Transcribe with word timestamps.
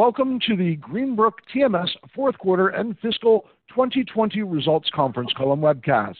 Welcome 0.00 0.40
to 0.48 0.56
the 0.56 0.78
Greenbrook 0.78 1.34
TMS 1.54 1.90
fourth 2.14 2.38
quarter 2.38 2.68
and 2.68 2.98
fiscal 3.00 3.44
2020 3.68 4.42
results 4.44 4.88
conference 4.94 5.30
call 5.36 5.52
and 5.52 5.62
webcast. 5.62 6.16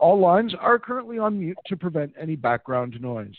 All 0.00 0.18
lines 0.18 0.52
are 0.60 0.80
currently 0.80 1.20
on 1.20 1.38
mute 1.38 1.56
to 1.66 1.76
prevent 1.76 2.12
any 2.20 2.34
background 2.34 3.00
noise. 3.00 3.36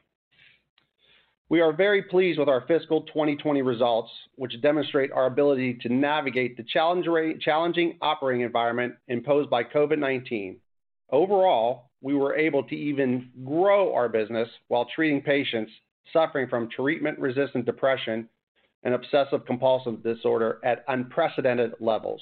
We 1.50 1.62
are 1.62 1.74
very 1.74 2.02
pleased 2.02 2.40
with 2.40 2.50
our 2.50 2.66
fiscal 2.68 3.02
2020 3.02 3.62
results, 3.62 4.10
which 4.36 4.62
demonstrate 4.62 5.12
our 5.12 5.28
ability 5.28 5.76
to 5.82 5.90
navigate 5.94 6.58
the 6.58 6.64
challenging 6.64 7.98
operating 8.02 8.42
environment 8.42 8.96
imposed 9.08 9.50
by 9.50 9.64
COVID-19. 9.64 10.56
Overall, 11.12 11.92
we 12.02 12.16
were 12.16 12.36
able 12.36 12.64
to 12.64 12.76
even 12.76 13.30
grow 13.46 13.94
our 13.94 14.10
business 14.10 14.50
while 14.68 14.88
treating 14.96 15.22
patients 15.22 15.72
suffering 16.12 16.48
from 16.50 16.70
treatment-resistant 16.70 17.66
depression 17.66 18.28
and 18.84 18.94
obsessive-compulsive 18.94 20.04
disorder 20.04 20.60
at 20.64 20.84
unprecedented 20.88 21.74
levels. 21.80 22.22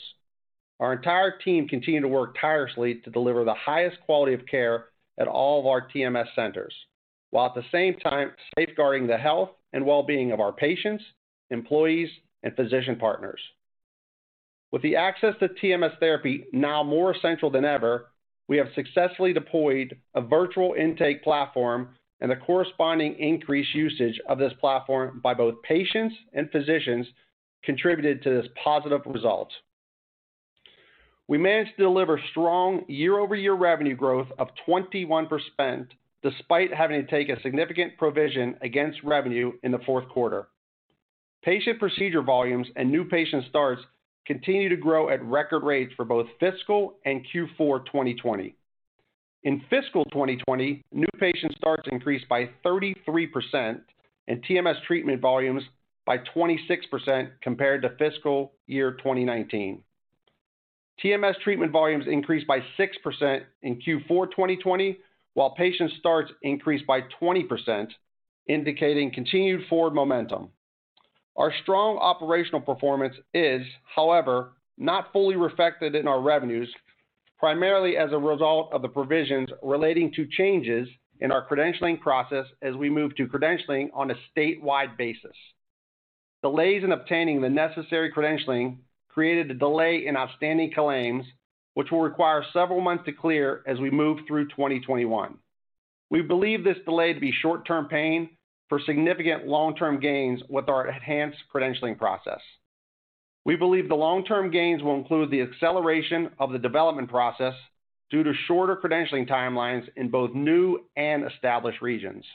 Our 0.80 0.94
entire 0.94 1.38
team 1.38 1.68
continued 1.68 2.02
to 2.02 2.08
work 2.08 2.36
tirelessly 2.40 2.96
to 3.04 3.10
deliver 3.12 3.44
the 3.46 3.54
highest 3.54 3.98
quality 4.02 4.34
of 4.34 4.46
care 4.46 4.86
at 5.20 5.28
all 5.28 5.60
of 5.60 5.68
our 5.68 5.88
TMS 5.88 6.28
centers, 6.36 6.74
while 7.32 7.48
at 7.48 7.56
the 7.56 7.64
same 7.72 7.96
time 7.96 8.32
safeguarding 8.58 9.08
the 9.08 9.18
health 9.18 9.50
and 9.74 9.86
well-being 9.86 10.32
of 10.32 10.40
our 10.40 10.54
patients, 10.54 11.04
employees, 11.50 12.10
and 12.44 12.56
physician 12.56 12.96
partners. 12.98 13.42
With 14.72 14.82
the 14.82 14.96
access 14.96 15.34
to 15.40 15.50
TMS 15.50 15.98
therapy 16.00 16.46
now 16.54 16.84
more 16.84 17.12
essential 17.12 17.50
than 17.50 17.66
ever, 17.66 18.08
we 18.48 18.58
have 18.58 18.68
successfully 18.76 19.34
deployed 19.34 19.98
a 20.14 20.22
virtual 20.22 20.74
intake 20.74 21.24
platform, 21.24 21.90
and 22.20 22.30
the 22.30 22.36
corresponding 22.36 23.18
increased 23.18 23.74
usage 23.74 24.20
of 24.28 24.38
this 24.38 24.54
platform 24.60 25.20
by 25.24 25.34
both 25.34 25.62
patients 25.64 26.16
and 26.34 26.52
physicians 26.52 27.08
contributed 27.64 28.22
to 28.24 28.30
this 28.30 28.48
positive 28.64 29.02
result. 29.06 29.52
We 31.28 31.38
managed 31.38 31.78
to 31.78 31.84
deliver 31.84 32.20
strong 32.32 32.84
year-over-year 32.88 33.54
revenue 33.54 33.96
growth 33.96 34.28
of 34.38 34.50
21%, 34.68 35.88
despite 36.24 36.74
having 36.74 37.04
to 37.04 37.10
take 37.10 37.30
a 37.30 37.42
significant 37.42 37.98
provision 37.98 38.56
against 38.62 39.04
revenue 39.04 39.52
in 39.64 39.72
the 39.72 39.80
fourth 39.80 40.08
quarter. 40.10 40.48
Patient 41.44 41.80
procedure 41.80 42.22
volumes 42.22 42.68
and 42.76 42.92
new 42.92 43.06
patient 43.06 43.46
starts 43.50 43.82
continue 44.26 44.70
to 44.70 44.78
grow 44.78 45.10
at 45.10 45.24
record 45.24 45.64
rates 45.64 45.92
for 45.96 46.06
both 46.06 46.28
fiscal 46.40 46.96
and 47.06 47.26
Q4 47.34 47.86
2020. 47.86 48.56
In 49.44 49.62
fiscal 49.70 50.06
2020, 50.06 50.84
new 50.92 51.08
patient 51.20 51.54
starts 51.58 51.88
increased 51.92 52.30
by 52.30 52.50
33% 52.64 53.82
and 54.28 54.44
TMS 54.46 54.84
treatment 54.86 55.20
volumes 55.20 55.64
by 56.06 56.18
26% 56.36 57.32
compared 57.42 57.82
to 57.82 57.90
fiscal 57.98 58.54
year 58.68 58.92
2019. 58.92 59.82
TMS 61.04 61.40
treatment 61.44 61.72
volumes 61.72 62.06
increased 62.08 62.46
by 62.46 62.60
6% 62.78 63.42
in 63.64 63.76
Q4 63.78 64.30
2020, 64.30 65.00
while 65.34 65.52
patient 65.52 65.92
starts 66.00 66.32
increased 66.42 66.86
by 66.86 67.02
20%, 67.22 67.88
indicating 68.48 69.14
continued 69.14 69.68
forward 69.68 69.94
momentum. 69.94 70.50
Our 71.38 71.54
strong 71.64 71.98
operational 71.98 72.62
performance 72.62 73.16
is, 73.34 73.62
however, 73.96 74.54
not 74.78 75.14
fully 75.14 75.36
reflected 75.36 75.96
in 75.96 76.08
our 76.08 76.22
revenues, 76.22 76.74
primarily 77.40 77.98
as 77.98 78.12
a 78.12 78.18
result 78.18 78.74
of 78.74 78.82
the 78.82 78.90
provisions 78.90 79.50
relating 79.64 80.12
to 80.14 80.28
changes 80.28 80.88
in 81.22 81.32
our 81.32 81.48
credentialing 81.48 82.00
process 82.00 82.46
as 82.62 82.76
we 82.76 82.90
move 82.90 83.16
to 83.16 83.28
credentialing 83.28 83.90
on 83.94 84.12
a 84.12 84.16
statewide 84.36 84.98
basis. 84.98 85.36
Delays 86.42 86.84
in 86.84 86.92
obtaining 86.92 87.42
the 87.42 87.50
necessary 87.50 88.12
credentialing 88.12 88.78
created 89.08 89.52
a 89.52 89.54
delay 89.54 90.06
in 90.08 90.18
outstanding 90.18 90.72
claims, 90.74 91.26
which 91.74 91.92
will 91.92 92.02
require 92.02 92.44
several 92.54 92.82
months 92.82 93.06
to 93.06 93.12
clear 93.12 93.64
as 93.66 93.80
we 93.80 93.90
move 93.90 94.20
through 94.28 94.50
2021. 94.50 95.38
We 96.10 96.22
believe 96.22 96.64
this 96.64 96.78
delay 96.86 97.14
to 97.14 97.20
be 97.20 97.32
short-term 97.32 97.88
pain 97.88 98.30
for 98.68 98.80
significant 98.86 99.48
long-term 99.48 100.00
gains 100.00 100.42
with 100.50 100.70
our 100.70 100.88
enhanced 100.88 101.40
credentialing 101.54 101.98
process. 101.98 102.40
We 103.46 103.56
believe 103.56 103.90
the 103.90 103.96
long-term 103.96 104.52
gains 104.52 104.84
will 104.84 104.96
include 104.96 105.32
the 105.32 105.42
acceleration 105.42 106.30
of 106.40 106.52
the 106.52 106.60
development 106.60 107.10
process 107.10 107.54
due 108.10 108.24
to 108.24 108.34
shorter 108.48 108.76
credentialing 108.76 109.28
timelines 109.28 109.88
in 109.96 110.12
both 110.12 110.34
new 110.34 110.80
and 110.96 111.24
established 111.26 111.82
regions. 111.82 112.26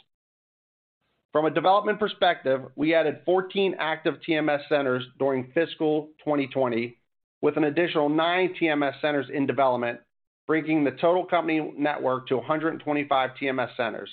From 1.33 1.45
a 1.45 1.51
development 1.51 1.99
perspective, 1.99 2.63
we 2.77 2.95
added 2.95 3.21
14 3.27 3.77
active 3.79 4.15
TMS 4.27 4.67
centers 4.71 5.05
during 5.19 5.53
fiscal 5.53 6.09
2020, 6.25 6.97
with 7.47 7.57
an 7.57 7.63
additional 7.63 8.09
nine 8.09 8.53
TMS 8.61 9.01
centers 9.01 9.29
in 9.33 9.47
development, 9.47 10.01
bringing 10.49 10.83
the 10.83 10.91
total 10.91 11.25
company 11.25 11.73
network 11.79 12.27
to 12.27 12.37
125 12.37 13.31
TMS 13.41 13.77
centers. 13.77 14.11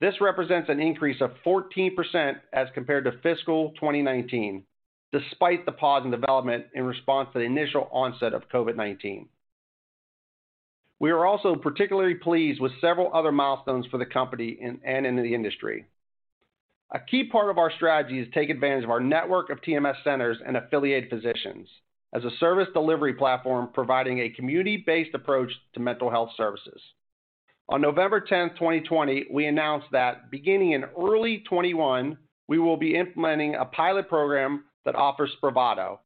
This 0.00 0.14
represents 0.22 0.70
an 0.70 0.80
increase 0.80 1.20
of 1.20 1.32
14% 1.44 2.36
as 2.54 2.68
compared 2.72 3.04
to 3.04 3.12
fiscal 3.22 3.72
2019. 3.72 4.64
despite 5.12 5.66
the 5.66 5.72
pause 5.72 6.04
in 6.04 6.10
development 6.12 6.64
in 6.72 6.84
response 6.84 7.28
to 7.32 7.40
the 7.40 7.44
initial 7.44 7.88
onset 7.92 8.32
of 8.32 8.48
COVID-19. 8.48 9.26
We 11.00 11.10
are 11.10 11.26
also 11.26 11.56
particularly 11.56 12.14
pleased 12.14 12.60
with 12.60 12.80
several 12.80 13.12
other 13.12 13.32
milestones 13.32 13.86
for 13.90 13.98
the 13.98 14.06
company 14.06 14.56
and 14.62 15.04
in 15.04 15.16
the 15.16 15.34
industry. 15.34 15.84
A 16.92 17.00
key 17.00 17.24
part 17.24 17.50
of 17.50 17.58
our 17.58 17.72
strategy 17.72 18.20
is 18.20 18.28
to 18.28 18.32
take 18.32 18.50
advantage 18.50 18.84
of 18.84 18.90
our 18.90 19.00
network 19.00 19.50
of 19.50 19.60
TMS 19.60 19.96
centers 20.04 20.38
and 20.46 20.56
affiliated 20.56 21.10
physicians 21.10 21.68
as 22.12 22.24
a 22.24 22.36
service 22.38 22.68
delivery 22.72 23.14
platform 23.14 23.68
providing 23.72 24.20
a 24.20 24.30
community-based 24.30 25.14
approach 25.14 25.50
to 25.74 25.80
mental 25.80 26.10
health 26.10 26.30
services. 26.36 26.80
On 27.68 27.80
November 27.80 28.20
10, 28.20 28.50
2020, 28.50 29.26
we 29.30 29.46
announced 29.46 29.86
that 29.92 30.30
beginning 30.30 30.72
in 30.72 30.84
early 30.98 31.38
2021, 31.38 32.18
we 32.48 32.58
will 32.58 32.76
be 32.76 32.96
implementing 32.96 33.54
a 33.54 33.64
pilot 33.64 34.08
program 34.08 34.64
that 34.84 34.96
offers 34.96 35.30
Spravato 35.40 35.98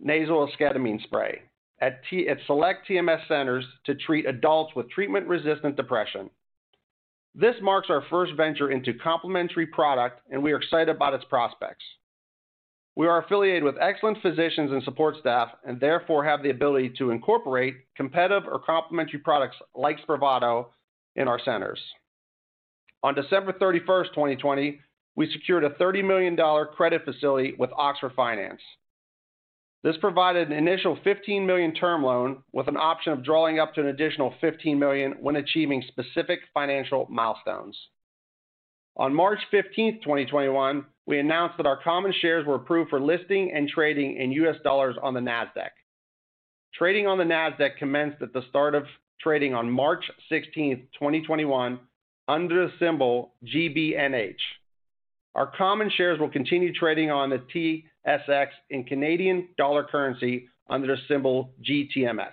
nasal 0.00 0.48
esketamine 0.48 1.02
spray 1.02 1.42
at 1.80 2.00
select 2.46 2.88
TMS 2.88 3.26
centers 3.28 3.64
to 3.84 3.94
treat 3.94 4.26
adults 4.26 4.74
with 4.74 4.90
treatment-resistant 4.90 5.76
depression. 5.76 6.30
This 7.34 7.54
marks 7.60 7.88
our 7.90 8.02
first 8.08 8.32
venture 8.36 8.70
into 8.70 8.94
complementary 8.94 9.66
product, 9.66 10.20
and 10.30 10.42
we 10.42 10.52
are 10.52 10.56
excited 10.56 10.88
about 10.88 11.14
its 11.14 11.24
prospects. 11.26 11.84
We 12.98 13.06
are 13.06 13.22
affiliated 13.22 13.62
with 13.62 13.76
excellent 13.80 14.18
physicians 14.22 14.72
and 14.72 14.82
support 14.82 15.14
staff 15.20 15.50
and 15.64 15.78
therefore 15.78 16.24
have 16.24 16.42
the 16.42 16.50
ability 16.50 16.94
to 16.98 17.12
incorporate 17.12 17.76
competitive 17.96 18.48
or 18.50 18.58
complementary 18.58 19.20
products 19.20 19.54
like 19.72 19.98
Spravato 20.04 20.66
in 21.14 21.28
our 21.28 21.38
centers. 21.44 21.78
On 23.04 23.14
December 23.14 23.52
31st, 23.52 24.08
2020, 24.08 24.80
we 25.14 25.30
secured 25.30 25.62
a 25.62 25.70
$30 25.70 26.04
million 26.04 26.36
credit 26.76 27.04
facility 27.04 27.54
with 27.56 27.70
Oxford 27.76 28.14
Finance. 28.16 28.60
This 29.84 29.96
provided 30.00 30.50
an 30.50 30.58
initial 30.58 30.98
15 31.04 31.46
million 31.46 31.72
term 31.74 32.02
loan 32.02 32.42
with 32.50 32.66
an 32.66 32.76
option 32.76 33.12
of 33.12 33.24
drawing 33.24 33.60
up 33.60 33.74
to 33.74 33.80
an 33.80 33.86
additional 33.86 34.34
15 34.40 34.76
million 34.76 35.12
when 35.20 35.36
achieving 35.36 35.84
specific 35.86 36.40
financial 36.52 37.06
milestones. 37.08 37.78
On 38.96 39.14
March 39.14 39.38
15th, 39.52 40.02
2021, 40.02 40.84
we 41.08 41.18
announced 41.18 41.56
that 41.56 41.64
our 41.64 41.82
common 41.82 42.12
shares 42.20 42.46
were 42.46 42.56
approved 42.56 42.90
for 42.90 43.00
listing 43.00 43.50
and 43.54 43.66
trading 43.66 44.18
in 44.18 44.30
US 44.32 44.56
dollars 44.62 44.94
on 45.02 45.14
the 45.14 45.20
Nasdaq. 45.20 45.70
Trading 46.74 47.06
on 47.06 47.16
the 47.16 47.24
Nasdaq 47.24 47.78
commenced 47.78 48.20
at 48.20 48.34
the 48.34 48.42
start 48.50 48.74
of 48.74 48.84
trading 49.18 49.54
on 49.54 49.70
March 49.70 50.04
16th, 50.30 50.82
2021, 50.92 51.80
under 52.28 52.66
the 52.66 52.72
symbol 52.78 53.32
GBNH. 53.42 54.36
Our 55.34 55.50
common 55.56 55.90
shares 55.96 56.20
will 56.20 56.28
continue 56.28 56.74
trading 56.74 57.10
on 57.10 57.30
the 57.30 57.82
TSX 58.06 58.48
in 58.68 58.84
Canadian 58.84 59.48
dollar 59.56 59.84
currency 59.84 60.48
under 60.68 60.88
the 60.88 61.00
symbol 61.08 61.52
GTMS. 61.66 62.32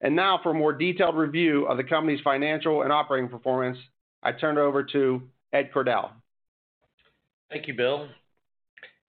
And 0.00 0.16
now 0.16 0.40
for 0.42 0.50
a 0.50 0.54
more 0.54 0.72
detailed 0.72 1.16
review 1.16 1.66
of 1.66 1.76
the 1.76 1.84
company's 1.84 2.20
financial 2.24 2.82
and 2.82 2.90
operating 2.92 3.30
performance, 3.30 3.78
I 4.20 4.32
turn 4.32 4.58
it 4.58 4.60
over 4.60 4.82
to 4.82 5.22
Ed 5.52 5.70
Cordell. 5.72 6.10
Thank 7.50 7.68
you, 7.68 7.74
Bill. 7.74 8.08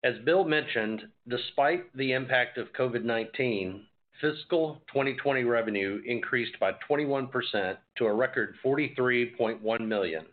As 0.03 0.15
Bill 0.25 0.43
mentioned, 0.43 1.03
despite 1.27 1.95
the 1.95 2.13
impact 2.13 2.57
of 2.57 2.73
COVID-19, 2.73 3.81
fiscal 4.19 4.81
2020 4.87 5.43
revenue 5.43 6.01
increased 6.05 6.59
by 6.59 6.71
21% 6.89 7.77
to 7.97 8.05
a 8.05 8.13
record 8.13 8.55
43.1 8.65 9.87
million, 9.87 10.25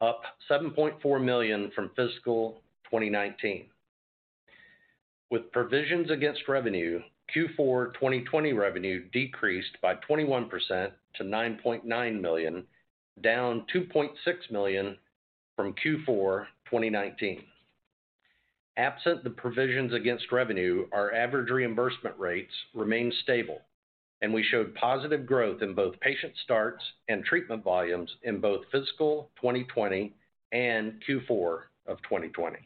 up 0.00 0.22
7.4 0.50 1.24
million 1.24 1.70
from 1.74 1.90
fiscal 1.94 2.60
2019. 2.84 3.66
With 5.30 5.52
provisions 5.52 6.10
against 6.10 6.48
revenue, 6.48 7.00
Q4 7.34 7.94
2020 7.94 8.52
revenue 8.52 9.04
decreased 9.12 9.80
by 9.80 9.94
21% 10.08 10.90
to 11.14 11.24
9.9 11.24 12.20
million, 12.20 12.64
down 13.22 13.64
2.6 13.74 14.08
million 14.50 14.96
from 15.56 15.74
Q4 15.84 16.46
2019. 16.72 17.42
Absent 18.78 19.22
the 19.22 19.30
provisions 19.30 19.92
against 19.92 20.32
revenue, 20.32 20.86
our 20.90 21.12
average 21.12 21.50
reimbursement 21.50 22.18
rates 22.18 22.52
remained 22.74 23.12
stable, 23.22 23.60
and 24.22 24.32
we 24.32 24.42
showed 24.42 24.74
positive 24.76 25.26
growth 25.26 25.60
in 25.60 25.74
both 25.74 26.00
patient 26.00 26.32
starts 26.42 26.82
and 27.10 27.22
treatment 27.26 27.62
volumes 27.62 28.10
in 28.22 28.40
both 28.40 28.62
fiscal 28.72 29.28
2020 29.36 30.14
and 30.52 30.94
Q4 31.06 31.58
of 31.86 31.98
2020. 32.04 32.56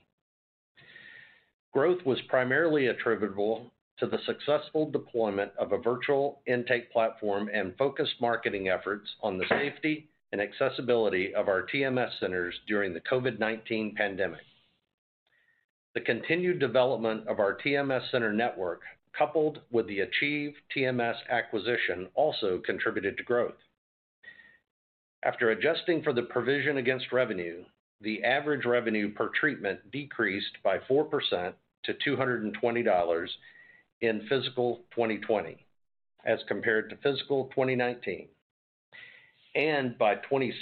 Growth 1.72 1.98
was 2.06 2.20
primarily 2.28 2.86
attributable 2.86 3.72
to 3.98 4.06
the 4.06 4.18
successful 4.24 4.88
deployment 4.88 5.50
of 5.58 5.72
a 5.72 5.78
virtual 5.78 6.40
intake 6.46 6.92
platform 6.92 7.50
and 7.52 7.76
focused 7.76 8.14
marketing 8.20 8.68
efforts 8.68 9.08
on 9.20 9.36
the 9.36 9.46
safety 9.48 10.08
and 10.32 10.40
accessibility 10.40 11.34
of 11.34 11.48
our 11.48 11.62
TMS 11.62 12.10
centers 12.20 12.54
during 12.66 12.92
the 12.92 13.00
COVID-19 13.00 13.94
pandemic. 13.94 14.40
The 15.94 16.00
continued 16.00 16.58
development 16.58 17.26
of 17.26 17.38
our 17.38 17.56
TMS 17.56 18.10
center 18.10 18.32
network, 18.32 18.82
coupled 19.16 19.60
with 19.70 19.86
the 19.86 20.00
Achieve 20.00 20.54
TMS 20.76 21.16
acquisition, 21.30 22.08
also 22.14 22.58
contributed 22.58 23.16
to 23.16 23.22
growth. 23.22 23.54
After 25.22 25.50
adjusting 25.50 26.02
for 26.02 26.12
the 26.12 26.22
provision 26.22 26.76
against 26.76 27.12
revenue, 27.12 27.64
the 28.00 28.22
average 28.24 28.66
revenue 28.66 29.12
per 29.12 29.28
treatment 29.28 29.90
decreased 29.90 30.58
by 30.62 30.78
4% 30.78 31.54
to 31.84 31.94
$220 31.94 33.28
in 34.02 34.26
fiscal 34.28 34.82
2020 34.94 35.64
as 36.26 36.40
compared 36.48 36.90
to 36.90 36.96
fiscal 36.96 37.44
2019, 37.54 38.28
and 39.56 39.96
by 39.96 40.16
26% 40.30 40.52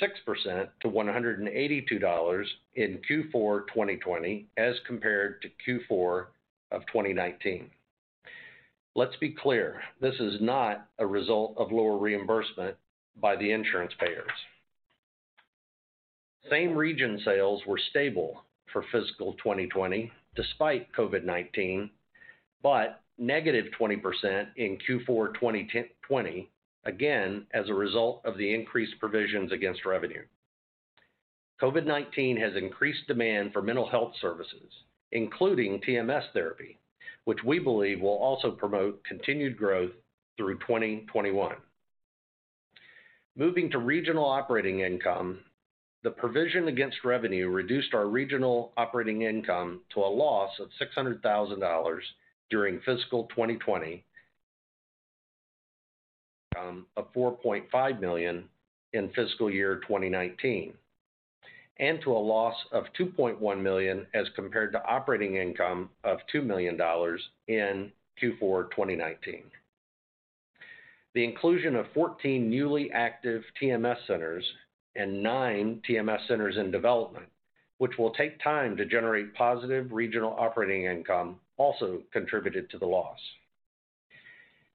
to 0.80 0.88
$182 0.88 2.44
in 2.76 3.00
Q4 3.10 3.66
2020 3.66 4.46
as 4.56 4.74
compared 4.86 5.42
to 5.42 5.48
Q4 5.90 6.26
of 6.70 6.82
2019. 6.86 7.70
Let's 8.94 9.16
be 9.16 9.30
clear, 9.30 9.82
this 10.00 10.14
is 10.20 10.40
not 10.40 10.86
a 11.00 11.06
result 11.06 11.54
of 11.58 11.72
lower 11.72 11.98
reimbursement 11.98 12.76
by 13.20 13.34
the 13.34 13.50
insurance 13.50 13.92
payers. 13.98 14.30
Same 16.48 16.76
region 16.76 17.20
sales 17.24 17.62
were 17.66 17.80
stable 17.90 18.44
for 18.72 18.84
fiscal 18.92 19.32
2020 19.34 20.12
despite 20.36 20.92
COVID-19, 20.92 21.90
but 22.62 23.00
negative 23.18 23.66
20% 23.78 24.46
in 24.56 24.78
Q4 24.88 25.34
2020, 25.34 26.50
again, 26.86 27.46
as 27.52 27.68
a 27.68 27.74
result 27.74 28.20
of 28.24 28.36
the 28.36 28.54
increased 28.54 28.98
provisions 29.00 29.52
against 29.52 29.84
revenue. 29.84 30.22
COVID-19 31.62 32.38
has 32.40 32.56
increased 32.56 33.06
demand 33.06 33.52
for 33.52 33.62
mental 33.62 33.88
health 33.88 34.12
services, 34.20 34.70
including 35.12 35.80
TMS 35.80 36.24
therapy, 36.32 36.78
which 37.24 37.44
we 37.44 37.58
believe 37.58 38.00
will 38.00 38.18
also 38.18 38.50
promote 38.50 39.02
continued 39.04 39.56
growth 39.56 39.92
through 40.36 40.58
2021. 40.58 41.56
Moving 43.36 43.70
to 43.70 43.78
regional 43.78 44.24
operating 44.24 44.80
income, 44.80 45.40
the 46.02 46.10
provision 46.10 46.68
against 46.68 47.04
revenue 47.04 47.48
reduced 47.48 47.94
our 47.94 48.06
regional 48.06 48.72
operating 48.76 49.22
income 49.22 49.80
to 49.94 50.00
a 50.00 50.06
loss 50.06 50.50
of 50.60 50.68
$600,000 50.80 51.98
during 52.50 52.80
fiscal 52.80 53.24
2020, 53.30 54.04
of 56.56 57.12
4.5 57.12 58.00
million 58.00 58.44
in 58.92 59.10
fiscal 59.10 59.50
year 59.50 59.80
2019, 59.86 60.72
and 61.80 62.00
to 62.02 62.12
a 62.12 62.18
loss 62.18 62.54
of 62.72 62.84
2.1 62.98 63.60
million 63.60 64.06
as 64.14 64.26
compared 64.36 64.72
to 64.72 64.84
operating 64.84 65.36
income 65.36 65.90
of 66.04 66.18
$2 66.32 66.44
million 66.44 66.78
in 67.48 67.90
Q4 68.22 68.70
2019. 68.70 69.42
The 71.14 71.24
inclusion 71.24 71.76
of 71.76 71.86
14 71.94 72.50
newly 72.50 72.90
active 72.92 73.42
TMS 73.60 73.96
centers 74.06 74.44
and 74.96 75.22
nine 75.22 75.80
TMS 75.88 76.26
centers 76.28 76.56
in 76.56 76.70
development, 76.70 77.26
which 77.78 77.98
will 77.98 78.12
take 78.12 78.42
time 78.42 78.76
to 78.76 78.84
generate 78.84 79.34
positive 79.34 79.92
regional 79.92 80.34
operating 80.38 80.84
income, 80.84 81.36
also 81.56 82.02
contributed 82.12 82.68
to 82.70 82.78
the 82.78 82.86
loss. 82.86 83.18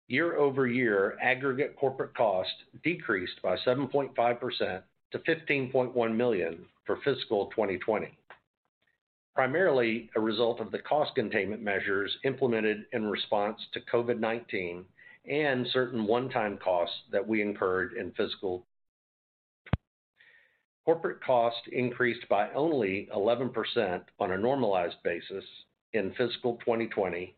Year-over-year 0.10 1.18
aggregate 1.22 1.76
corporate 1.78 2.16
cost 2.16 2.50
decreased 2.84 3.40
by 3.44 3.56
7.5% 3.58 4.82
to 5.12 5.20
15.1 5.20 6.16
million 6.16 6.66
for 6.86 6.98
fiscal 7.06 7.46
2020, 7.52 8.18
primarily 9.36 10.10
a 10.16 10.20
result 10.20 10.60
of 10.62 10.72
the 10.72 10.80
cost 10.80 11.14
containment 11.14 11.62
measures 11.62 12.12
implemented 12.26 12.86
in 12.92 13.06
response 13.06 13.60
to 13.74 13.82
COVID-19 13.82 14.84
and 15.30 15.68
certain 15.72 16.08
one-time 16.08 16.58
costs 16.58 16.98
that 17.12 17.28
we 17.28 17.44
incurred 17.44 17.94
in 17.94 18.12
fiscal. 18.14 18.66
Corporate 20.86 21.24
cost 21.24 21.68
increased 21.72 22.28
by 22.28 22.50
only 22.56 23.08
11% 23.16 24.02
on 24.20 24.32
a 24.32 24.38
normalized 24.40 24.98
basis 25.04 25.46
in 25.94 26.16
fiscal 26.18 26.58
2020 26.66 27.36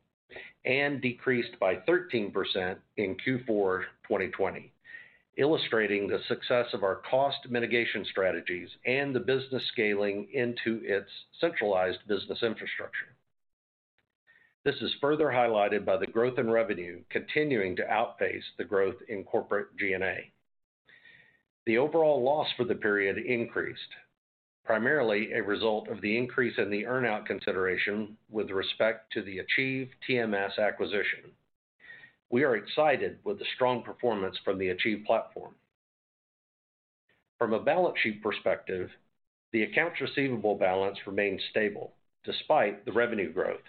and 0.65 1.01
decreased 1.01 1.59
by 1.59 1.75
13% 1.87 2.77
in 2.97 3.15
Q4 3.15 3.83
2020, 4.07 4.71
illustrating 5.37 6.07
the 6.07 6.19
success 6.27 6.67
of 6.73 6.83
our 6.83 7.01
cost 7.09 7.49
mitigation 7.49 8.05
strategies 8.05 8.69
and 8.85 9.15
the 9.15 9.19
business 9.19 9.63
scaling 9.71 10.27
into 10.33 10.81
its 10.83 11.09
centralized 11.39 11.99
business 12.07 12.43
infrastructure. 12.43 13.15
This 14.63 14.75
is 14.81 14.93
further 15.01 15.25
highlighted 15.25 15.85
by 15.85 15.97
the 15.97 16.05
growth 16.05 16.37
in 16.37 16.49
revenue 16.49 17.01
continuing 17.09 17.75
to 17.77 17.89
outpace 17.89 18.43
the 18.57 18.63
growth 18.63 18.97
in 19.09 19.23
corporate 19.23 19.75
G&A. 19.79 20.31
The 21.65 21.77
overall 21.79 22.23
loss 22.23 22.47
for 22.57 22.65
the 22.65 22.75
period 22.75 23.17
increased, 23.17 23.79
primarily 24.63 25.33
a 25.33 25.43
result 25.43 25.87
of 25.89 26.01
the 26.01 26.17
increase 26.17 26.57
in 26.57 26.69
the 26.69 26.85
earn-out 26.85 27.25
consideration 27.25 28.17
with 28.29 28.49
respect 28.49 29.11
to 29.13 29.21
the 29.21 29.39
Achieve 29.39 29.89
TMS 30.07 30.59
acquisition. 30.59 31.31
We 32.29 32.43
are 32.43 32.55
excited 32.55 33.19
with 33.23 33.39
the 33.39 33.45
strong 33.55 33.83
performance 33.83 34.37
from 34.45 34.57
the 34.57 34.69
Achieve 34.69 35.03
platform. 35.05 35.55
From 37.37 37.53
a 37.53 37.59
balance 37.59 37.97
sheet 38.01 38.21
perspective, 38.21 38.89
the 39.51 39.63
accounts 39.63 39.99
receivable 39.99 40.55
balance 40.55 40.97
remained 41.05 41.41
stable 41.49 41.91
despite 42.23 42.85
the 42.85 42.91
revenue 42.91 43.33
growth. 43.33 43.59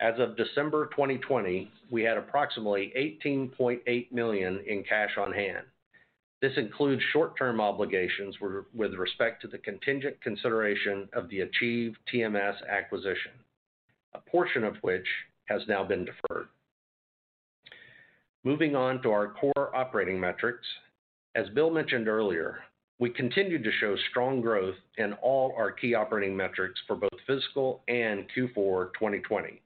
As 0.00 0.18
of 0.18 0.36
December 0.36 0.86
2020, 0.86 1.70
we 1.90 2.02
had 2.02 2.18
approximately 2.18 2.92
18.8 3.24 4.12
million 4.12 4.60
in 4.66 4.82
cash 4.82 5.16
on 5.16 5.32
hand. 5.32 5.64
This 6.42 6.52
includes 6.56 7.02
short-term 7.12 7.60
obligations 7.60 8.36
with 8.74 8.94
respect 8.94 9.40
to 9.42 9.48
the 9.48 9.58
contingent 9.58 10.20
consideration 10.20 11.08
of 11.14 11.28
the 11.30 11.40
Achieve 11.40 11.96
TMS 12.12 12.56
acquisition, 12.68 13.32
a 14.14 14.20
portion 14.20 14.62
of 14.62 14.76
which 14.82 15.06
has 15.46 15.62
now 15.66 15.82
been 15.82 16.04
deferred. 16.04 16.48
Moving 18.44 18.76
on 18.76 19.02
to 19.02 19.10
our 19.10 19.32
core 19.32 19.74
operating 19.74 20.20
metrics. 20.20 20.66
As 21.34 21.48
Bill 21.50 21.70
mentioned 21.70 22.06
earlier, 22.06 22.60
we 22.98 23.10
continued 23.10 23.64
to 23.64 23.72
show 23.80 23.96
strong 24.10 24.40
growth 24.40 24.76
in 24.98 25.14
all 25.14 25.54
our 25.56 25.70
key 25.70 25.94
operating 25.94 26.36
metrics 26.36 26.80
for 26.86 26.96
both 26.96 27.10
fiscal 27.26 27.82
and 27.88 28.24
Q4 28.36 28.92
2020. 28.94 29.60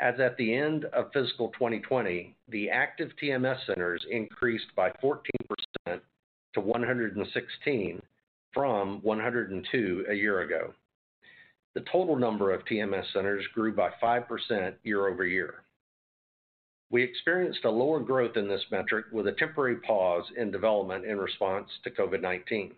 As 0.00 0.20
at 0.20 0.36
the 0.36 0.54
end 0.54 0.84
of 0.86 1.12
fiscal 1.12 1.48
2020, 1.48 2.36
the 2.48 2.70
active 2.70 3.10
TMS 3.20 3.66
centers 3.66 4.04
increased 4.10 4.74
by 4.76 4.90
14% 5.02 6.00
to 6.54 6.60
116 6.60 8.02
from 8.52 9.00
102 9.02 10.06
a 10.08 10.14
year 10.14 10.40
ago. 10.42 10.72
The 11.74 11.84
total 11.92 12.16
number 12.16 12.52
of 12.52 12.64
TMS 12.64 13.12
centers 13.12 13.44
grew 13.54 13.72
by 13.74 13.90
5% 14.02 14.74
year-over-year. 14.84 15.62
We 16.90 17.02
experienced 17.02 17.64
a 17.64 17.70
lower 17.70 18.00
growth 18.00 18.36
in 18.36 18.48
this 18.48 18.64
metric 18.70 19.06
with 19.12 19.26
a 19.26 19.32
temporary 19.32 19.76
pause 19.76 20.24
in 20.36 20.50
development 20.50 21.04
in 21.04 21.18
response 21.18 21.68
to 21.84 21.90
COVID-19. 21.90 22.72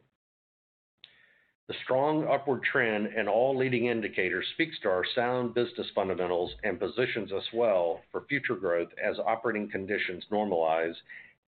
The 1.69 1.75
strong 1.83 2.27
upward 2.27 2.63
trend 2.63 3.13
in 3.15 3.29
all 3.29 3.55
leading 3.55 3.85
indicators 3.85 4.45
speaks 4.53 4.77
to 4.81 4.89
our 4.89 5.05
sound 5.15 5.53
business 5.53 5.87
fundamentals 5.93 6.51
and 6.63 6.79
positions 6.79 7.31
us 7.31 7.43
well 7.53 8.01
for 8.11 8.25
future 8.27 8.55
growth 8.55 8.89
as 9.01 9.19
operating 9.19 9.69
conditions 9.69 10.25
normalize 10.31 10.95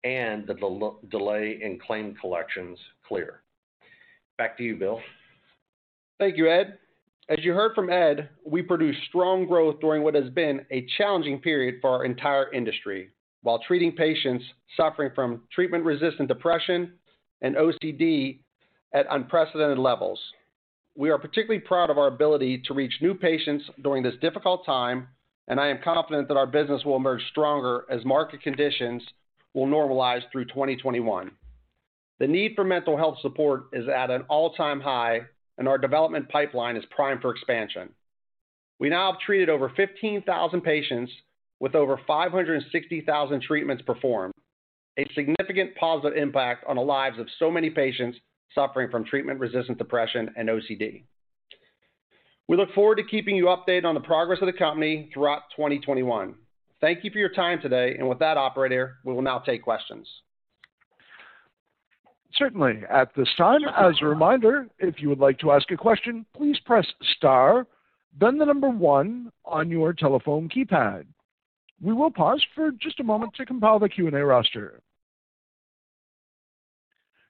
and 0.05 0.47
the 0.47 0.55
delay 1.11 1.59
in 1.63 1.79
claim 1.79 2.15
collections 2.21 2.79
clear. 3.07 3.43
Back 4.39 4.57
to 4.59 4.63
you, 4.63 4.77
Bill. 4.77 5.01
Thank 6.19 6.37
you, 6.37 6.51
Ed. 6.51 6.79
As 7.29 7.45
you 7.45 7.53
heard 7.53 7.75
from 7.75 7.91
Ed, 7.91 8.29
we 8.45 8.61
produced 8.61 8.99
strong 9.09 9.47
growth 9.47 9.81
during 9.81 10.03
what 10.03 10.15
has 10.15 10.29
been 10.31 10.67
a 10.71 10.87
challenging 10.99 11.39
period 11.39 11.77
for 11.81 11.91
our 11.91 12.05
entire 12.05 12.53
industry 12.53 13.11
while 13.43 13.61
treating 13.67 13.93
patients 13.93 14.45
suffering 14.77 15.11
from 15.15 15.43
treatment-resistant 15.53 16.29
depression 16.29 16.93
and 17.43 17.57
OCD 17.57 18.41
at 18.93 19.07
unprecedented 19.11 19.79
levels. 19.79 20.21
We 20.97 21.11
are 21.11 21.19
particularly 21.19 21.61
proud 21.61 21.89
of 21.89 21.99
our 21.99 22.09
ability 22.09 22.63
to 22.67 22.75
reach 22.75 22.93
new 23.01 23.15
patients 23.15 23.65
during 23.83 24.03
this 24.03 24.17
difficult 24.21 24.67
time, 24.67 25.09
and 25.49 25.61
I 25.61 25.69
am 25.69 25.79
confident 25.83 26.29
that 26.29 26.37
our 26.37 26.47
business 26.47 26.85
will 26.85 26.97
emerge 26.97 27.23
stronger 27.31 27.85
as 27.91 28.05
market 28.05 28.43
conditions 28.43 29.03
will 29.55 29.67
normalize 29.67 30.23
through 30.31 30.47
2021. 30.47 31.31
The 32.19 32.27
need 32.27 32.53
for 32.55 32.65
mental 32.65 32.97
health 32.97 33.19
support 33.23 33.65
is 33.73 33.89
at 33.89 34.11
an 34.11 34.23
all-time 34.29 34.81
high, 34.81 35.23
and 35.59 35.67
our 35.67 35.79
development 35.79 36.29
pipeline 36.29 36.77
is 36.77 36.85
primed 36.91 37.23
for 37.23 37.31
expansion. 37.31 37.91
We 38.79 38.89
now 38.89 39.13
have 39.13 39.21
treated 39.21 39.49
over 39.49 39.73
15,000 39.77 40.61
patients 40.61 41.13
with 41.61 41.75
over 41.75 42.01
560,000 42.07 43.43
treatments 43.43 43.83
performed, 43.83 44.35
a 44.99 45.07
significant 45.15 45.75
positive 45.77 46.17
impact 46.17 46.65
on 46.67 46.77
the 46.77 46.83
lives 46.83 47.19
of 47.19 47.27
so 47.39 47.51
many 47.51 47.71
patients 47.71 48.19
suffering 48.55 48.91
from 48.91 49.05
treatment-resistant 49.05 49.79
depression 49.79 50.31
and 50.37 50.49
OCD. 50.49 51.05
We 52.49 52.57
look 52.57 52.73
forward 52.75 52.97
to 52.97 53.05
keeping 53.05 53.37
you 53.37 53.45
updated 53.45 53.85
on 53.85 53.95
the 53.95 54.01
progress 54.01 54.41
of 54.43 54.47
the 54.47 54.53
company 54.53 55.11
throughout 55.15 55.43
2021. 55.57 56.35
Thank 56.81 57.05
you 57.05 57.11
for 57.11 57.19
your 57.19 57.29
time 57.29 57.61
today. 57.61 57.97
And 57.99 58.09
with 58.09 58.19
that, 58.21 58.37
operator, 58.37 58.97
we 59.05 59.13
will 59.13 59.23
now 59.23 59.39
take 59.39 59.63
questions. 59.63 60.09
Certainly. 62.35 62.83
At 62.91 63.15
this 63.15 63.29
time, 63.37 63.61
as 63.77 63.95
a 64.01 64.07
reminder, 64.07 64.67
if 64.79 65.01
you 65.01 65.09
would 65.09 65.19
like 65.19 65.39
to 65.41 65.53
ask 65.53 65.71
a 65.71 65.77
question, 65.77 66.25
please 66.35 66.59
press 66.65 66.87
star, 67.17 67.67
then 68.19 68.39
the 68.39 68.47
number 68.47 68.69
one 68.69 69.31
on 69.45 69.69
your 69.69 69.93
telephone 69.93 70.49
keypad. 70.49 71.05
We 71.83 71.93
will 71.93 72.11
pause 72.11 72.45
for 72.55 72.71
just 72.73 73.01
a 73.01 73.05
moment 73.05 73.35
to 73.35 73.47
compile 73.47 73.79
the 73.79 73.89
Q&A 73.89 74.25
roster. 74.25 74.81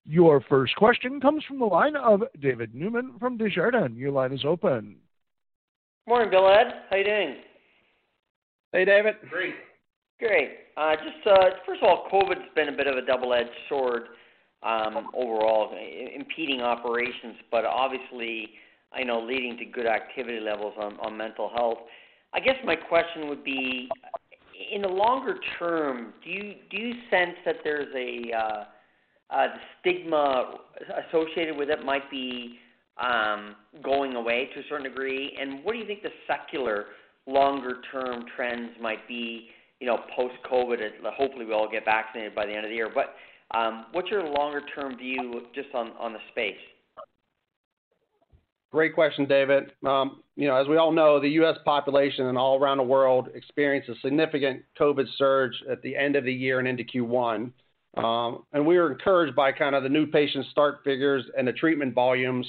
Your 0.07 0.41
first 0.49 0.75
question 0.77 1.21
comes 1.21 1.45
from 1.45 1.59
the 1.59 1.67
line 1.67 1.97
of 1.97 2.23
David 2.41 2.75
Newman 2.75 3.13
from 3.19 3.37
Desjardins. 3.37 3.97
Your 3.97 4.11
line 4.11 4.33
is 4.33 4.45
open. 4.45 4.97
Morning, 6.07 6.31
Bill, 6.31 6.49
Ed. 6.49 6.73
How 6.91 6.97
you 6.97 7.05
doing? 7.05 7.37
Hey, 8.73 8.85
David. 8.85 9.17
Great. 9.29 9.55
Great. 10.21 10.51
Uh, 10.77 10.95
just 10.95 11.27
uh, 11.27 11.51
first 11.67 11.83
of 11.83 11.89
all, 11.89 12.07
COVID's 12.13 12.55
been 12.55 12.69
a 12.69 12.77
bit 12.77 12.87
of 12.87 12.97
a 12.97 13.03
double-edged 13.03 13.51
sword 13.69 14.03
um, 14.63 15.09
overall, 15.15 15.75
impeding 16.15 16.61
operations, 16.61 17.37
but 17.51 17.65
obviously, 17.65 18.51
I 18.93 19.03
know 19.03 19.21
leading 19.21 19.57
to 19.59 19.65
good 19.65 19.87
activity 19.87 20.39
levels 20.39 20.75
on 20.79 21.17
mental 21.17 21.51
health. 21.53 21.79
I 22.33 22.41
guess 22.41 22.57
my 22.65 22.77
question 22.77 23.29
would 23.29 23.43
be, 23.43 23.89
in 24.73 24.83
the 24.83 24.89
longer 24.89 25.37
term, 25.59 26.13
do 26.23 26.31
you 26.31 26.93
sense 27.11 27.37
that 27.45 27.57
there's 27.65 27.89
uh, 28.33 28.65
a 29.35 29.47
stigma 29.81 30.55
associated 31.09 31.57
with 31.57 31.71
it 31.71 31.85
might 31.85 32.09
be 32.11 32.59
um, 32.99 33.57
going 33.83 34.15
away 34.15 34.49
to 34.55 34.61
a 34.61 34.63
certain 34.69 34.85
degree? 34.85 35.37
And 35.41 35.65
what 35.65 35.73
do 35.73 35.79
you 35.79 35.87
think 35.87 36.03
the 36.03 36.11
secular 36.29 36.87
longer-term 37.27 38.25
trends 38.37 38.71
might 38.81 39.07
be 39.07 39.49
you 39.81 39.87
know, 39.87 39.99
post-COVID? 40.15 40.79
Hopefully, 41.17 41.47
we 41.47 41.53
all 41.53 41.69
get 41.71 41.85
vaccinated 41.85 42.35
by 42.35 42.47
the 42.47 42.53
end 42.53 42.65
of 42.65 42.71
the 42.71 42.77
year. 42.77 42.91
But 42.95 43.15
what's 43.93 44.11
your 44.11 44.25
longer-term 44.25 44.99
view 44.99 45.43
just 45.55 45.69
on 45.75 46.13
the 46.13 46.19
space? 46.31 46.59
Great 48.71 48.95
question, 48.95 49.27
David. 49.27 49.73
You 49.83 50.47
know, 50.47 50.57
as 50.57 50.69
we 50.69 50.77
all 50.77 50.93
know, 50.93 51.21
the 51.21 51.29
U.S. 51.31 51.57
population 51.65 52.27
and 52.27 52.39
all 52.39 52.59
around 52.59 52.77
the 52.77 52.85
world 52.85 53.29
experienced 53.35 53.89
a 53.89 53.95
significant 54.01 54.63
COVID 54.79 55.07
surge 55.19 55.55
at 55.71 55.83
the 55.83 55.97
end 55.97 56.15
of 56.15 56.25
the 56.25 56.33
year 56.33 56.61
and 56.61 56.69
into 56.69 56.85
Q1. 56.85 57.53
Um, 57.97 58.45
and 58.53 58.65
we 58.65 58.77
are 58.77 58.93
encouraged 58.93 59.35
by 59.35 59.51
kind 59.51 59.75
of 59.75 59.83
the 59.83 59.89
new 59.89 60.07
patient 60.07 60.47
start 60.53 60.83
figures 60.85 61.25
and 61.37 61.49
the 61.49 61.53
treatment 61.53 61.95
volumes, 61.95 62.47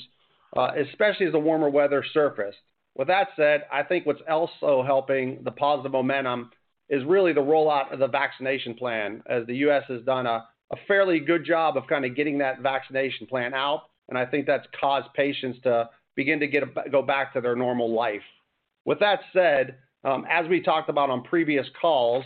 uh, 0.56 0.70
especially 0.90 1.26
as 1.26 1.32
the 1.32 1.40
warmer 1.40 1.70
weather 1.70 2.06
surfaced. 2.14 2.60
With 2.96 3.08
that 3.08 3.30
said, 3.36 3.66
I 3.72 3.84
think 3.84 4.06
what's 4.06 4.22
also 4.30 4.84
helping 4.84 5.44
the 5.44 5.52
positive 5.52 5.92
momentum 5.92 6.52
is 6.90 7.04
really 7.06 7.32
the 7.34 7.42
rollout 7.42 7.94
of 7.94 8.00
the 8.00 8.08
vaccination 8.08 8.74
plan, 8.74 9.24
as 9.30 9.48
the 9.48 9.56
U.S. 9.58 9.84
has 9.88 10.02
done 10.04 10.26
a, 10.26 10.46
fairly 10.88 11.20
good 11.20 11.46
job 11.46 11.76
of 11.76 11.86
kind 11.88 12.06
of 12.06 12.16
getting 12.16 12.38
that 12.38 12.62
vaccination 12.62 13.28
plan 13.28 13.54
out, 13.54 13.84
and 14.08 14.18
I 14.18 14.26
think 14.26 14.48
that's 14.48 14.66
caused 14.80 15.14
patients 15.14 15.60
to 15.64 15.90
begin 16.16 16.40
to 16.40 16.48
get 16.48 16.64
go 16.90 17.02
back 17.02 17.34
to 17.34 17.42
their 17.42 17.58
normal 17.58 17.94
life. 17.94 18.22
With 18.86 19.00
that 19.00 19.20
said, 19.34 19.76
um, 20.06 20.26
as 20.32 20.48
we 20.48 20.62
talked 20.62 20.90
about 20.90 21.10
on 21.10 21.24
previous 21.24 21.66
calls, 21.82 22.24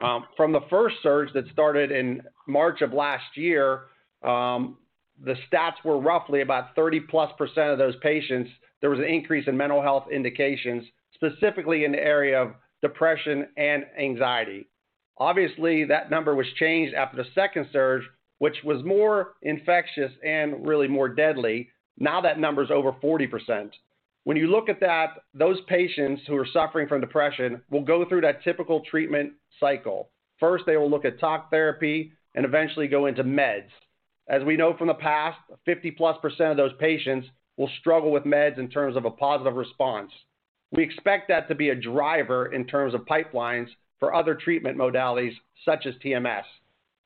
um, 0.00 0.26
from 0.36 0.52
the 0.52 0.60
first 0.70 0.96
surge 1.02 1.32
that 1.34 1.44
started 1.52 1.90
in 1.90 2.22
March 2.46 2.80
of 2.80 2.92
last 2.92 3.36
year, 3.36 3.86
um, 4.22 4.78
the 5.22 5.34
stats 5.50 5.84
were 5.84 5.98
roughly 5.98 6.40
about 6.42 6.76
30 6.76 7.00
plus 7.00 7.32
percent 7.36 7.70
of 7.70 7.78
those 7.78 7.96
patients. 8.02 8.50
There 8.80 8.90
was 8.90 8.98
an 8.98 9.06
increase 9.06 9.48
in 9.48 9.56
mental 9.56 9.82
health 9.82 10.06
indications, 10.10 10.84
specifically 11.14 11.84
in 11.84 11.92
the 11.92 12.02
area 12.02 12.40
of 12.40 12.54
depression 12.82 13.48
and 13.56 13.84
anxiety. 13.98 14.68
Obviously, 15.18 15.84
that 15.84 16.10
number 16.10 16.34
was 16.34 16.46
changed 16.58 16.94
after 16.94 17.16
the 17.16 17.28
second 17.34 17.68
surge, 17.72 18.04
which 18.38 18.56
was 18.64 18.84
more 18.84 19.34
infectious 19.42 20.12
and 20.24 20.66
really 20.66 20.86
more 20.86 21.08
deadly. 21.08 21.68
Now 21.98 22.20
that 22.20 22.38
number 22.38 22.62
is 22.62 22.70
over 22.70 22.92
40%. 22.92 23.70
When 24.24 24.36
you 24.36 24.46
look 24.46 24.68
at 24.68 24.80
that, 24.80 25.22
those 25.34 25.58
patients 25.66 26.22
who 26.26 26.36
are 26.36 26.46
suffering 26.46 26.86
from 26.86 27.00
depression 27.00 27.62
will 27.70 27.82
go 27.82 28.04
through 28.04 28.20
that 28.20 28.44
typical 28.44 28.82
treatment 28.88 29.32
cycle. 29.58 30.10
First, 30.38 30.64
they 30.66 30.76
will 30.76 30.90
look 30.90 31.04
at 31.04 31.18
talk 31.18 31.50
therapy 31.50 32.12
and 32.34 32.44
eventually 32.44 32.86
go 32.86 33.06
into 33.06 33.24
meds. 33.24 33.70
As 34.28 34.44
we 34.44 34.56
know 34.56 34.76
from 34.76 34.88
the 34.88 34.94
past, 34.94 35.38
50 35.64 35.92
plus 35.92 36.16
percent 36.20 36.50
of 36.50 36.56
those 36.56 36.74
patients 36.78 37.26
will 37.58 37.68
struggle 37.80 38.10
with 38.10 38.24
meds 38.24 38.58
in 38.58 38.68
terms 38.68 38.96
of 38.96 39.04
a 39.04 39.10
positive 39.10 39.56
response. 39.56 40.10
We 40.70 40.82
expect 40.82 41.28
that 41.28 41.48
to 41.48 41.54
be 41.54 41.68
a 41.68 41.74
driver 41.74 42.52
in 42.52 42.64
terms 42.64 42.94
of 42.94 43.02
pipelines 43.02 43.66
for 43.98 44.14
other 44.14 44.34
treatment 44.34 44.78
modalities 44.78 45.32
such 45.64 45.84
as 45.84 45.94
TMS. 46.02 46.44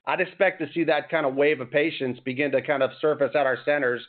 I'd 0.07 0.21
expect 0.21 0.61
to 0.61 0.67
see 0.75 0.85
that 0.85 1.11
kind 1.11 1.27
of 1.27 1.35
wave 1.35 1.61
of 1.61 1.71
patients 1.71 2.21
begin 2.21 2.53
to 2.53 2.63
kind 2.63 2.83
of 2.83 2.91
surface 3.01 3.31
at 3.35 3.47
our 3.47 3.59
centers 3.65 4.03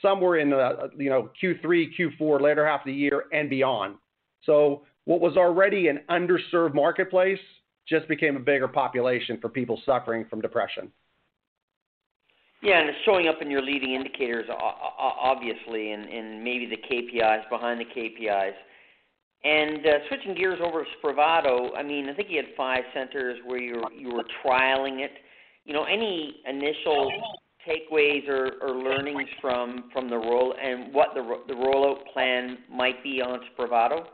somewhere 0.00 0.36
in 0.36 0.50
the 0.50 0.90
you 0.96 1.10
know 1.10 1.30
Q3, 1.42 1.88
Q4, 1.98 2.40
later 2.40 2.66
half 2.66 2.82
of 2.82 2.86
the 2.86 2.92
year 2.92 3.24
and 3.32 3.50
beyond. 3.50 3.96
So 4.44 4.82
what 5.04 5.20
was 5.20 5.36
already 5.36 5.88
an 5.88 6.00
underserved 6.10 6.74
marketplace 6.74 7.40
just 7.88 8.06
became 8.08 8.36
a 8.36 8.40
bigger 8.40 8.68
population 8.68 9.38
for 9.40 9.48
people 9.48 9.80
suffering 9.84 10.26
from 10.28 10.42
depression. 10.42 10.92
Yeah, 12.62 12.80
and 12.80 12.88
it's 12.88 12.98
showing 13.04 13.28
up 13.28 13.36
in 13.40 13.50
your 13.50 13.62
leading 13.62 13.94
indicators, 13.94 14.46
obviously, 14.50 15.92
and, 15.92 16.08
and 16.08 16.42
maybe 16.42 16.66
the 16.66 16.76
KPIs 16.76 17.48
behind 17.50 17.80
the 17.80 17.84
KPIs. 17.84 18.54
And 19.44 19.86
uh, 19.86 19.90
switching 20.08 20.34
gears 20.34 20.58
over 20.60 20.82
to 20.82 20.90
Spravato, 20.98 21.76
I 21.76 21.84
mean, 21.84 22.08
I 22.08 22.14
think 22.14 22.28
you 22.30 22.38
had 22.38 22.56
five 22.56 22.82
centers 22.92 23.38
where 23.46 23.58
you 23.58 23.76
were, 23.76 23.92
you 23.92 24.12
were 24.12 24.24
trialing 24.44 24.98
it. 24.98 25.12
You 25.64 25.72
know, 25.72 25.84
any 25.84 26.40
initial 26.48 27.12
takeaways 27.68 28.28
or, 28.28 28.54
or 28.60 28.70
learnings 28.70 29.28
from, 29.40 29.90
from 29.92 30.10
the 30.10 30.16
roll 30.16 30.54
and 30.60 30.92
what 30.92 31.08
the, 31.14 31.22
the 31.46 31.54
rollout 31.54 32.12
plan 32.12 32.58
might 32.70 33.02
be 33.04 33.22
on 33.22 33.40
Spravato? 33.56 34.06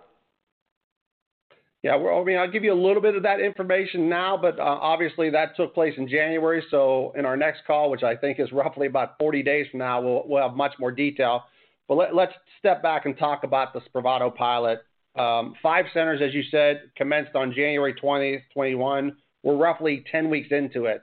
Yeah, 1.85 1.97
well, 1.97 2.19
I 2.19 2.25
mean, 2.25 2.39
I'll 2.39 2.51
give 2.51 2.65
you 2.65 2.73
a 2.73 2.83
little 2.83 3.03
bit 3.03 3.15
of 3.15 3.25
that 3.25 3.41
information 3.41 4.09
now, 4.09 4.39
but 4.41 4.59
uh, 4.59 4.63
obviously 4.63 5.29
that 5.29 5.55
took 5.55 5.75
place 5.75 5.93
in 5.99 6.09
January. 6.09 6.65
So 6.71 7.13
in 7.15 7.27
our 7.27 7.37
next 7.37 7.67
call, 7.67 7.91
which 7.91 8.03
I 8.03 8.17
think 8.17 8.41
is 8.41 8.51
roughly 8.53 8.87
about 8.87 9.19
40 9.19 9.43
days 9.43 9.67
from 9.71 9.81
now, 9.81 10.01
we'll, 10.01 10.41
have 10.41 10.57
much 10.57 10.73
more 10.79 10.91
detail. 10.91 11.45
But 11.87 11.97
let, 11.97 12.31
us 12.31 12.35
step 12.59 12.83
back 12.83 13.05
and 13.05 13.19
talk 13.19 13.45
about 13.45 13.75
the 13.75 13.83
Spravato 13.83 14.35
pilot. 14.35 14.79
Um, 15.15 15.57
five 15.63 15.85
centers, 15.93 16.23
as 16.27 16.33
you 16.33 16.43
said, 16.51 16.85
commenced 16.97 17.35
on 17.35 17.53
January 17.53 17.93
20th, 18.03 18.41
21. 18.55 19.19
We're 19.43 19.57
roughly 19.57 20.07
10 20.11 20.31
weeks 20.31 20.49
into 20.53 20.87
it. 20.87 21.03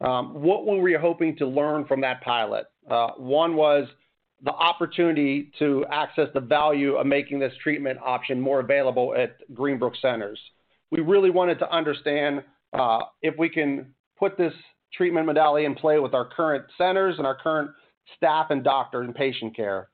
Um, 0.00 0.40
what 0.40 0.64
were 0.64 0.80
we 0.80 0.94
hoping 0.94 1.38
to 1.38 1.46
learn 1.46 1.86
from 1.86 2.02
that 2.02 2.22
pilot? 2.22 2.66
Uh, 2.88 3.08
one 3.16 3.56
was 3.56 3.88
the 4.42 4.52
opportunity 4.52 5.50
to 5.58 5.84
access 5.90 6.28
the 6.32 6.40
value 6.40 6.96
of 6.96 7.06
making 7.06 7.38
this 7.38 7.52
treatment 7.62 7.98
option 8.02 8.40
more 8.40 8.60
available 8.60 9.14
at 9.14 9.36
Greenbrook 9.52 10.00
centers. 10.00 10.38
We 10.90 11.00
really 11.00 11.30
wanted 11.30 11.58
to 11.58 11.70
understand 11.70 12.42
uh, 12.72 13.00
if 13.22 13.34
we 13.38 13.48
can 13.48 13.94
put 14.18 14.36
this 14.38 14.52
treatment 14.92 15.26
modality 15.26 15.66
in 15.66 15.74
play 15.74 15.98
with 15.98 16.14
our 16.14 16.24
current 16.24 16.64
centers 16.76 17.16
and 17.18 17.26
our 17.26 17.36
current 17.36 17.70
staff 18.16 18.46
and 18.50 18.64
doctor 18.64 19.02
and 19.02 19.14
patient 19.14 19.54
care. 19.54 19.88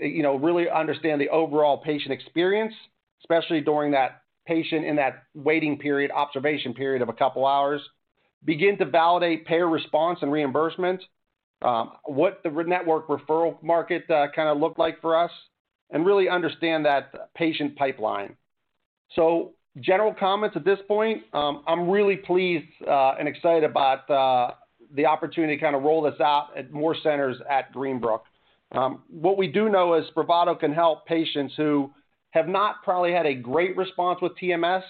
You 0.00 0.22
know, 0.22 0.36
really 0.36 0.70
understand 0.70 1.20
the 1.20 1.28
overall 1.30 1.78
patient 1.78 2.12
experience, 2.12 2.74
especially 3.22 3.60
during 3.60 3.92
that 3.92 4.22
patient 4.46 4.84
in 4.84 4.96
that 4.96 5.24
waiting 5.34 5.78
period, 5.78 6.10
observation 6.10 6.74
period 6.74 7.02
of 7.02 7.08
a 7.08 7.12
couple 7.12 7.46
hours. 7.46 7.80
Begin 8.44 8.76
to 8.78 8.84
validate 8.84 9.46
payer 9.46 9.68
response 9.68 10.18
and 10.22 10.30
reimbursement 10.30 11.02
what 12.04 12.40
the 12.42 12.50
network 12.50 13.08
referral 13.08 13.62
market 13.62 14.08
uh, 14.10 14.26
kind 14.34 14.48
of 14.48 14.58
looked 14.58 14.78
like 14.78 15.00
for 15.00 15.16
us, 15.16 15.30
and 15.90 16.04
really 16.06 16.28
understand 16.28 16.84
that 16.84 17.34
patient 17.34 17.76
pipeline. 17.76 18.36
So, 19.14 19.52
general 19.80 20.14
comments 20.14 20.56
at 20.56 20.64
this 20.64 20.78
point, 20.88 21.22
um, 21.32 21.62
I'm 21.66 21.88
really 21.88 22.16
pleased 22.16 22.66
uh, 22.86 23.14
and 23.18 23.28
excited 23.28 23.64
about 23.64 24.10
uh, 24.10 24.54
the 24.94 25.06
opportunity 25.06 25.56
to 25.56 25.60
kind 25.60 25.76
of 25.76 25.82
roll 25.82 26.02
this 26.02 26.20
out 26.20 26.48
at 26.56 26.72
more 26.72 26.96
centers 27.02 27.36
at 27.48 27.72
Greenbrook. 27.72 28.20
Um, 28.72 29.02
what 29.08 29.36
we 29.36 29.48
do 29.48 29.68
know 29.68 29.94
is 29.94 30.04
Spravato 30.14 30.58
can 30.58 30.72
help 30.72 31.06
patients 31.06 31.54
who 31.56 31.90
have 32.30 32.48
not 32.48 32.82
probably 32.82 33.12
had 33.12 33.26
a 33.26 33.34
great 33.34 33.76
response 33.76 34.20
with 34.22 34.32
TMS 34.42 34.82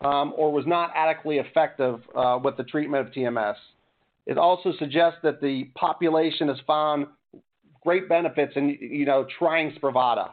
um, 0.00 0.32
or 0.36 0.52
was 0.52 0.66
not 0.66 0.90
adequately 0.96 1.38
effective 1.38 2.00
with 2.42 2.56
the 2.56 2.64
treatment 2.64 3.06
of 3.06 3.14
TMS. 3.14 3.54
It 4.26 4.38
also 4.38 4.72
suggests 4.78 5.18
that 5.22 5.40
the 5.40 5.70
population 5.74 6.48
has 6.48 6.58
found 6.66 7.06
great 7.82 8.08
benefits 8.08 8.52
in 8.56 8.78
you 8.80 9.04
know 9.04 9.26
trying 9.38 9.72
Spravato. 9.72 10.30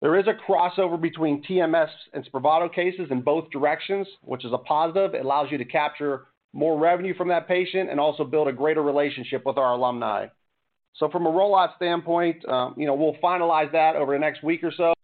There 0.00 0.18
is 0.18 0.26
a 0.26 0.50
crossover 0.50 1.00
between 1.00 1.42
TMS 1.42 1.88
and 2.12 2.28
Spravato 2.30 2.72
cases 2.72 3.08
in 3.10 3.20
both 3.20 3.50
directions, 3.50 4.06
which 4.22 4.44
is 4.44 4.52
a 4.52 4.58
positive. 4.58 5.14
It 5.14 5.24
allows 5.24 5.50
you 5.50 5.58
to 5.58 5.64
capture 5.64 6.26
more 6.52 6.78
revenue 6.78 7.14
from 7.16 7.28
that 7.28 7.48
patient 7.48 7.90
and 7.90 7.98
also 7.98 8.24
build 8.24 8.48
a 8.48 8.52
greater 8.52 8.82
relationship 8.82 9.44
with 9.44 9.58
our 9.58 9.72
alumni. 9.72 10.26
So 10.96 11.08
from 11.10 11.26
a 11.26 11.30
rollout 11.30 11.76
standpoint, 11.76 12.48
um, 12.48 12.74
you 12.76 12.86
know 12.86 12.94
we'll 12.94 13.16
finalize 13.22 13.72
that 13.72 13.96
over 13.96 14.12
the 14.12 14.18
next 14.18 14.42
week 14.42 14.64
or 14.64 14.72
so. 14.76 14.94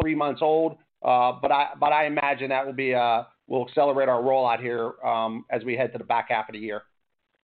Three 0.00 0.14
months 0.14 0.40
old, 0.42 0.78
uh, 1.02 1.32
but 1.40 1.52
I 1.52 1.68
but 1.78 1.92
I 1.92 2.06
imagine 2.06 2.48
that 2.48 2.66
will 2.66 2.72
be 2.72 2.92
a 2.92 3.26
we'll 3.52 3.68
accelerate 3.68 4.08
our 4.08 4.22
rollout 4.22 4.60
here 4.60 4.94
um, 5.06 5.44
as 5.50 5.62
we 5.62 5.76
head 5.76 5.92
to 5.92 5.98
the 5.98 6.04
back 6.04 6.30
half 6.30 6.48
of 6.48 6.54
the 6.54 6.58
year. 6.58 6.82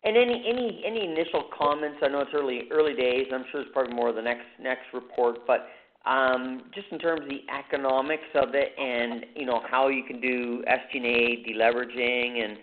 And 0.05 0.17
any 0.17 1.05
initial 1.05 1.51
comments? 1.57 1.99
I 2.03 2.09
know 2.09 2.21
it's 2.21 2.31
early 2.33 2.95
days. 2.95 3.27
I'm 3.33 3.45
sure 3.53 3.61
it's 3.61 3.71
probably 3.75 3.95
more 3.95 4.13
the 4.13 4.23
next 4.23 4.87
report, 4.95 5.41
but 5.47 5.67
um, 6.07 6.63
just 6.75 6.87
in 6.93 6.99
terms 6.99 7.23
of 7.23 7.29
the 7.29 7.43
economics 7.53 8.31
of 8.35 8.55
it, 8.55 8.73
and 8.79 9.27
you 9.35 9.45
know 9.45 9.61
how 9.69 9.89
you 9.89 10.05
can 10.05 10.21
do 10.21 10.63
SG&A 10.67 11.45
deleveraging 11.45 12.45
and 12.45 12.59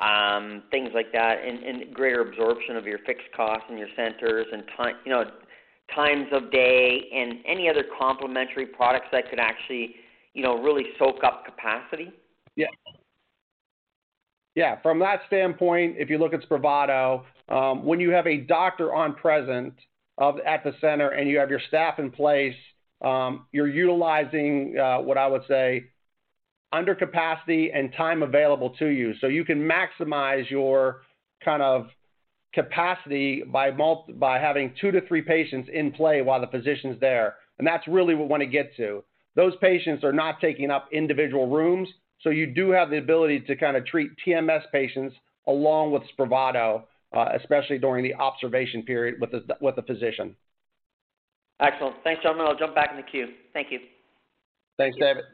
um, 0.00 0.62
things 0.70 0.88
like 0.94 1.12
that, 1.12 1.36
and, 1.44 1.94
greater 1.94 2.22
absorption 2.22 2.76
of 2.76 2.86
your 2.86 2.98
fixed 3.06 3.28
costs 3.36 3.66
in 3.70 3.76
your 3.76 3.88
centers, 3.94 4.46
and 4.50 4.64
time 4.76 4.94
you 5.04 5.12
know 5.12 5.24
times 5.94 6.26
of 6.32 6.50
day, 6.50 7.02
and 7.14 7.34
any 7.46 7.68
other 7.68 7.84
complementary 7.98 8.66
products 8.66 9.06
that 9.12 9.28
could 9.28 9.38
actually 9.38 9.94
you 10.32 10.42
know 10.42 10.60
really 10.60 10.84
soak 10.98 11.22
up 11.22 11.44
capacity. 11.44 12.10
Yeah, 12.58 12.66
Yeah, 14.56 14.80
from 14.82 14.98
that 14.98 15.20
standpoint, 15.28 15.94
if 15.98 16.10
you 16.10 16.18
look 16.18 16.34
at 16.34 16.42
Spravato, 16.42 17.22
um, 17.48 17.84
when 17.84 18.00
you 18.00 18.10
have 18.10 18.26
a 18.26 18.38
doctor 18.38 18.92
on 18.92 19.14
present 19.14 19.74
at 20.20 20.64
the 20.64 20.72
center 20.80 21.10
and 21.10 21.30
you 21.30 21.38
have 21.38 21.50
your 21.50 21.60
staff 21.68 22.00
in 22.00 22.10
place, 22.10 22.56
um, 23.00 23.46
you're 23.52 23.68
utilizing 23.68 24.76
uh, 24.76 24.98
what 24.98 25.16
I 25.16 25.28
would 25.28 25.42
say 25.46 25.84
under 26.72 26.96
capacity 26.96 27.70
and 27.72 27.92
time 27.96 28.24
available 28.24 28.70
to 28.80 28.86
you. 28.86 29.14
So 29.20 29.28
you 29.28 29.44
can 29.44 29.60
maximize 29.60 30.50
your 30.50 31.02
kind 31.44 31.62
of 31.62 31.86
capacity 32.52 33.44
by 33.44 33.70
by 33.70 34.40
having 34.40 34.74
two 34.80 34.90
to 34.90 35.06
three 35.06 35.22
patients 35.22 35.68
in 35.72 35.92
play 35.92 36.22
while 36.22 36.40
the 36.40 36.48
physician's 36.48 36.98
there. 37.00 37.36
And 37.58 37.66
that's 37.66 37.86
really 37.86 38.16
what 38.16 38.24
we 38.24 38.30
want 38.30 38.40
to 38.42 38.48
get 38.48 38.74
to. 38.78 39.04
Those 39.36 39.54
patients 39.60 40.02
are 40.02 40.12
not 40.12 40.40
taking 40.40 40.72
up 40.72 40.88
individual 40.90 41.46
rooms. 41.46 41.88
So 42.22 42.30
you 42.30 42.46
do 42.46 42.70
have 42.70 42.90
the 42.90 42.98
ability 42.98 43.40
to 43.40 43.56
kind 43.56 43.76
of 43.76 43.86
treat 43.86 44.10
TMS 44.26 44.62
patients 44.72 45.14
along 45.46 45.92
with 45.92 46.02
Spravato, 46.16 46.82
uh, 47.16 47.26
especially 47.40 47.78
during 47.78 48.04
the 48.04 48.14
observation 48.14 48.82
period 48.82 49.20
with 49.20 49.30
the, 49.30 49.44
with 49.60 49.76
the 49.76 49.82
physician. 49.82 50.34
Excellent. 51.60 51.96
Thanks, 52.04 52.22
gentlemen. 52.22 52.46
I'll 52.46 52.58
jump 52.58 52.74
back 52.74 52.90
in 52.90 52.96
the 52.96 53.02
queue. 53.02 53.28
Thank 53.52 53.70
you. 53.70 53.80
Thanks, 54.76 54.96
David. 54.98 55.24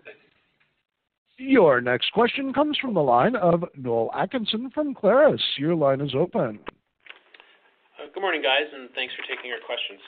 Your 1.37 1.81
next 1.81 2.12
question 2.12 2.53
comes 2.53 2.79
from 2.79 2.94
the 2.94 3.03
line 3.03 3.35
of 3.35 3.64
Noel 3.77 4.11
Atkinson 4.14 4.70
from 4.70 4.94
Clarus. 4.94 5.42
Your 5.59 5.75
line 5.75 6.01
is 6.01 6.14
open. 6.14 6.61
Good 8.14 8.20
morning, 8.20 8.42
guys, 8.42 8.70
and 8.73 8.88
thanks 8.94 9.12
for 9.18 9.27
taking 9.27 9.51
our 9.51 9.59
questions. 9.66 9.99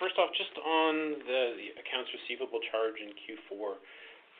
First 0.00 0.16
off, 0.20 0.28
just 0.36 0.52
on 0.60 1.20
the 1.24 1.76
accounts 1.80 2.08
receivable 2.12 2.60
charge 2.72 2.96
in 3.00 3.12
Q4, 3.16 3.80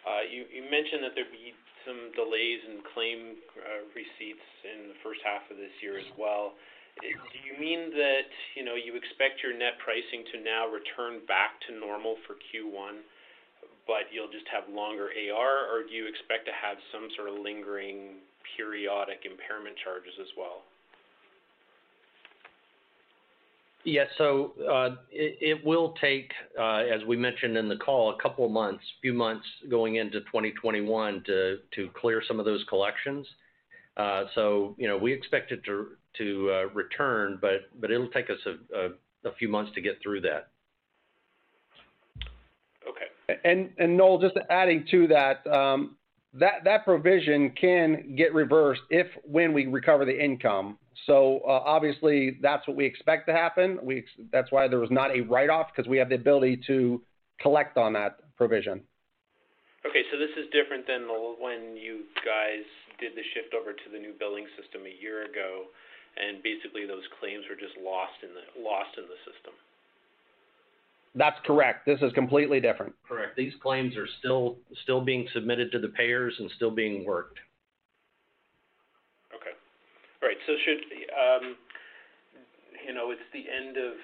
Uh, 0.07 0.23
you 0.23 0.63
mentioned 0.71 1.03
that 1.03 1.19
there'd 1.19 1.35
be 1.35 1.51
some 1.83 2.15
delays 2.15 2.63
in 2.67 2.79
claim 2.95 3.39
uh, 3.59 3.83
receipts 3.91 4.47
in 4.63 4.87
the 4.91 4.99
first 5.03 5.19
half 5.27 5.43
of 5.51 5.59
this 5.59 5.75
year 5.83 5.99
as 5.99 6.07
well. 6.15 6.55
Do 7.03 7.39
you 7.45 7.55
mean 7.61 7.93
that, 7.93 8.31
you 8.57 8.65
know, 8.65 8.79
you 8.79 8.97
expect 8.97 9.45
your 9.45 9.53
net 9.53 9.77
pricing 9.83 10.25
to 10.33 10.41
now 10.41 10.65
return 10.65 11.21
back 11.29 11.61
to 11.69 11.77
normal 11.77 12.17
for 12.25 12.41
Q1, 12.49 13.05
but 13.85 14.09
you'll 14.09 14.33
just 14.33 14.49
have 14.49 14.65
longer 14.73 15.13
AR? 15.13 15.69
Or 15.69 15.85
do 15.85 15.93
you 15.93 16.09
expect 16.09 16.49
to 16.49 16.55
have 16.57 16.81
some 16.95 17.11
sort 17.15 17.29
of 17.29 17.37
lingering 17.43 18.23
periodic 18.57 19.29
impairment 19.29 19.77
charges 19.83 20.17
as 20.17 20.31
well? 20.39 20.65
Yeah. 23.87 24.05
So 24.19 24.53
uh 24.69 24.97
it 25.13 25.65
will 25.65 25.95
take, 26.01 26.33
as 26.61 27.05
we 27.07 27.17
mentioned 27.17 27.57
in 27.57 27.69
the 27.69 27.77
call, 27.77 28.11
a 28.11 28.21
couple 28.21 28.45
of 28.45 28.51
months, 28.51 28.83
few 29.01 29.15
months 29.15 29.47
going 29.71 29.95
into 29.97 30.21
2021 30.23 31.23
to 31.27 31.59
clear 31.95 32.21
some 32.27 32.41
of 32.41 32.45
those 32.45 32.65
collections. 32.69 33.27
Uh 33.97 34.25
so 34.35 34.75
you 34.77 34.89
know, 34.89 34.99
we 34.99 35.13
expect 35.13 35.53
it 35.53 35.63
to 35.65 36.69
return, 36.75 37.39
but 37.41 37.71
it'll 37.91 38.11
take 38.11 38.29
us 38.29 38.39
a 38.75 39.33
few 39.39 39.49
months 39.49 39.71
to 39.77 39.81
get 39.81 40.03
through 40.03 40.23
that. 40.23 40.49
Okay. 42.89 43.41
And 43.45 43.71
and 43.79 43.97
Noel, 43.97 44.19
just 44.19 44.37
adding 44.51 44.85
to 44.91 45.07
that 45.07 45.45
that 46.35 46.85
provision 46.85 47.53
can 47.53 48.17
get 48.17 48.35
reversed 48.35 48.83
if 48.91 49.07
when 49.23 49.53
we 49.53 49.67
recover 49.67 50.05
the 50.05 50.25
income. 50.25 50.77
So, 51.05 51.41
uh, 51.47 51.63
obviously, 51.65 52.39
that's 52.41 52.67
what 52.67 52.77
we 52.77 52.87
expect 52.87 53.29
to 53.29 53.35
happen. 53.35 53.79
That's 54.33 54.51
why 54.51 54.67
there 54.69 54.79
was 54.79 54.91
not 54.91 55.15
a 55.15 55.21
write-off 55.21 55.69
because 55.75 55.89
we 55.89 55.99
have 55.99 56.09
the 56.09 56.15
ability 56.15 56.61
to 56.69 57.03
collect 57.41 57.77
on 57.77 57.93
that 57.93 58.19
provision. 58.37 58.81
Okay. 59.85 60.03
So 60.11 60.19
this 60.19 60.33
is 60.37 60.51
different 60.53 60.87
than 60.87 61.07
when 61.39 61.77
you 61.77 62.05
guys 62.25 62.65
did 62.99 63.13
the 63.13 63.23
shift 63.35 63.55
over 63.55 63.73
to 63.73 63.87
the 63.93 63.99
new 63.99 64.15
billing 64.19 64.47
system 64.57 64.83
a 64.89 65.03
year 65.03 65.25
ago, 65.29 65.69
and 66.17 66.43
basically 66.43 66.87
those 66.87 67.05
claims 67.21 67.45
were 67.49 67.57
just 67.57 67.77
lost 67.79 68.17
in 68.25 68.33
the 68.33 69.21
system. 69.29 69.53
That's 71.15 71.39
correct. 71.47 71.87
This 71.87 72.01
is 72.03 72.13
completely 72.13 72.61
different. 72.61 72.95
Correct. 73.09 73.37
These 73.37 73.55
claims 73.63 73.97
are 73.97 74.09
still 74.19 74.57
still 74.83 75.01
being 75.01 75.27
submitted 75.33 75.73
to 75.73 75.79
the 75.79 75.89
payers 75.89 76.35
and 76.39 76.51
still 76.57 76.71
being 76.71 77.05
worked. 77.05 77.39
Right. 80.27 80.37
Should 80.45 80.83
um, 81.15 81.55
you 82.85 82.93
know, 82.93 83.13
it's 83.13 83.23
the 83.33 83.45
end 83.47 83.77
of 83.77 83.95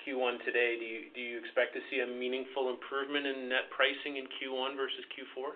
Q1 0.00 0.42
today, 0.46 0.76
do 1.14 1.20
you 1.20 1.38
expect 1.38 1.74
to 1.74 1.80
see 1.90 2.00
a 2.00 2.06
meaningful 2.06 2.70
improvement 2.70 3.26
in 3.26 3.50
net 3.50 3.68
pricing 3.68 4.16
in 4.16 4.24
Q1 4.24 4.74
versus 4.74 5.04
Q4? 5.12 5.52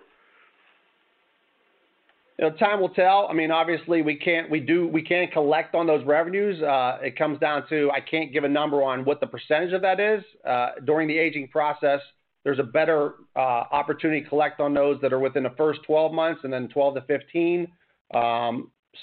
You 2.37 2.49
know, 2.49 2.55
time 2.57 2.81
will 2.81 2.89
tell. 2.89 3.27
I 3.27 3.33
mean, 3.33 3.49
obviously, 3.49 4.03
we 4.03 4.15
can't 4.15 4.51
we 4.51 4.59
do 4.59 4.87
we 4.87 5.01
can't 5.01 5.31
collect 5.31 5.73
on 5.73 5.87
those 5.87 6.05
revenues. 6.05 6.61
Uh, 6.61 6.99
it 7.01 7.17
comes 7.17 7.39
down 7.39 7.67
to 7.69 7.89
I 7.91 7.99
can't 7.99 8.31
give 8.31 8.43
a 8.43 8.49
number 8.49 8.83
on 8.83 9.05
what 9.05 9.19
the 9.19 9.27
percentage 9.27 9.73
of 9.73 9.81
that 9.81 9.99
is. 9.99 10.23
Uh, 10.47 10.71
during 10.85 11.07
the 11.07 11.17
aging 11.17 11.47
process, 11.47 12.01
there's 12.43 12.59
a 12.59 12.63
better 12.63 13.13
uh, 13.35 13.39
opportunity 13.71 14.21
to 14.21 14.29
collect 14.29 14.59
on 14.59 14.75
those 14.75 15.01
that 15.01 15.13
are 15.13 15.19
within 15.19 15.41
the 15.41 15.53
first 15.57 15.79
12 15.87 16.13
months 16.13 16.41
and 16.43 16.53
then 16.53 16.67
12-15. 16.67 17.67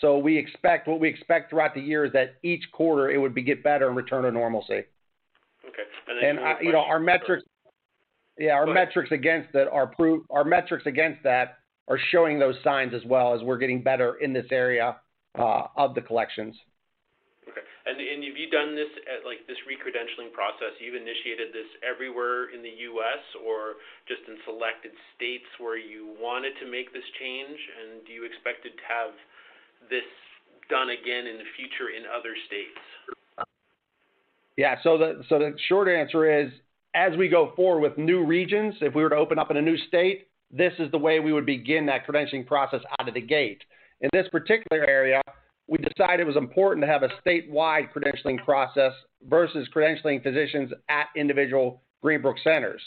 So 0.01 0.19
we 0.19 0.39
expect 0.39 0.89
what 0.89 1.01
we 1.01 1.09
expect 1.09 1.51
throughout 1.51 1.75
the 1.75 1.81
year 1.81 2.05
is 2.05 2.13
that 2.13 2.37
each 2.43 2.65
quarter 2.73 3.11
it 3.11 3.19
would 3.19 3.35
get 3.45 3.63
better 3.63 3.89
and 3.89 3.97
return 3.97 4.25
to 4.25 4.33
normalcy. 4.33 4.85
Okay. 5.67 5.83
And 6.23 6.39
uh, 6.39 6.55
you 6.61 6.73
know, 6.73 6.81
our 6.81 6.99
metrics. 6.99 7.45
Yeah, 8.39 8.53
our 8.53 8.67
metrics 8.67 9.13
against 9.13 9.53
that 9.53 9.69
are 9.69 9.93
showing 12.11 12.39
those 12.39 12.55
signs 12.65 12.95
as 12.95 13.05
well 13.05 13.35
as 13.35 13.43
we're 13.43 13.59
getting 13.59 13.83
better 13.83 14.17
in 14.17 14.33
this 14.33 14.47
area 14.51 14.97
uh, 15.39 15.63
of 15.77 15.95
the 15.95 16.01
collections. 16.01 16.57
Okay. 17.49 17.61
And 17.85 17.99
have 17.99 18.39
you 18.39 18.49
done 18.49 18.79
this 18.79 18.89
at, 19.11 19.27
like, 19.27 19.43
this 19.51 19.59
recredentialing 19.69 20.33
process, 20.33 20.73
you've 20.79 20.97
initiated 20.97 21.53
this 21.53 21.67
everywhere 21.83 22.55
in 22.55 22.63
the 22.63 22.73
U.S. 22.95 23.23
or 23.43 23.83
just 24.07 24.23
in 24.31 24.39
selected 24.47 24.95
states 25.19 25.51
where 25.59 25.77
you 25.77 26.15
wanted 26.17 26.55
to 26.63 26.67
make 26.71 26.95
this 26.95 27.05
change? 27.19 27.59
And 27.59 28.07
do 28.07 28.15
you 28.15 28.25
expect 28.25 28.63
to 28.65 28.71
have 28.87 29.13
this 29.91 30.07
done 30.69 30.91
again 30.91 31.27
in 31.27 31.39
the 31.39 31.49
future 31.57 31.91
in 31.97 32.05
other 32.07 32.35
states? 32.47 33.49
Yeah. 34.57 34.77
So 34.83 34.99
the 34.99 35.23
so 35.29 35.39
the 35.39 35.55
short 35.69 35.89
answer 35.89 36.41
is, 36.41 36.51
as 36.95 37.17
we 37.17 37.29
go 37.29 37.53
forward 37.57 37.81
with 37.81 37.99
new 37.99 38.25
regions, 38.25 38.75
if 38.81 38.95
we 38.95 39.03
were 39.03 39.11
to 39.11 39.17
open 39.17 39.39
up 39.39 39.51
in 39.51 39.57
a 39.57 39.63
new 39.63 39.77
state, 39.89 40.29
this 40.51 40.73
is 40.79 40.91
the 40.91 40.99
way 40.99 41.21
we 41.21 41.33
would 41.33 41.47
begin 41.47 41.87
that 41.87 42.07
credentialing 42.07 42.47
process 42.47 42.81
out 42.99 43.09
of 43.09 43.15
the 43.15 43.21
gate. 43.21 43.63
In 44.03 44.11
this 44.13 44.29
particular 44.31 44.85
area, 44.85 45.23
we 45.69 45.79
decided 45.79 46.21
it 46.21 46.27
was 46.27 46.37
important 46.37 46.85
to 46.85 46.91
have 46.91 47.03
a 47.03 47.09
statewide 47.25 47.89
credentialing 47.93 48.45
process 48.45 48.93
versus 49.29 49.69
credentialing 49.75 50.23
physicians 50.23 50.71
at 50.89 51.07
individual 51.17 51.83
Greenbrook 52.05 52.43
centers. 52.43 52.83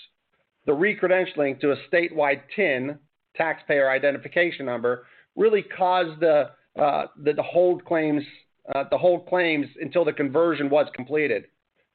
The 0.65 0.73
recredentialing 0.73 1.59
to 1.61 1.71
a 1.71 1.77
statewide 1.91 2.41
TIN, 2.55 2.99
taxpayer 3.35 3.89
identification 3.89 4.65
number, 4.65 5.05
really 5.35 5.63
caused 5.63 6.19
the 6.19 6.51
Uh, 6.77 7.05
uh, 8.73 8.83
hold 8.97 9.27
claims 9.27 9.67
until 9.79 10.05
the 10.05 10.13
conversion 10.13 10.69
was 10.69 10.87
completed, 10.95 11.45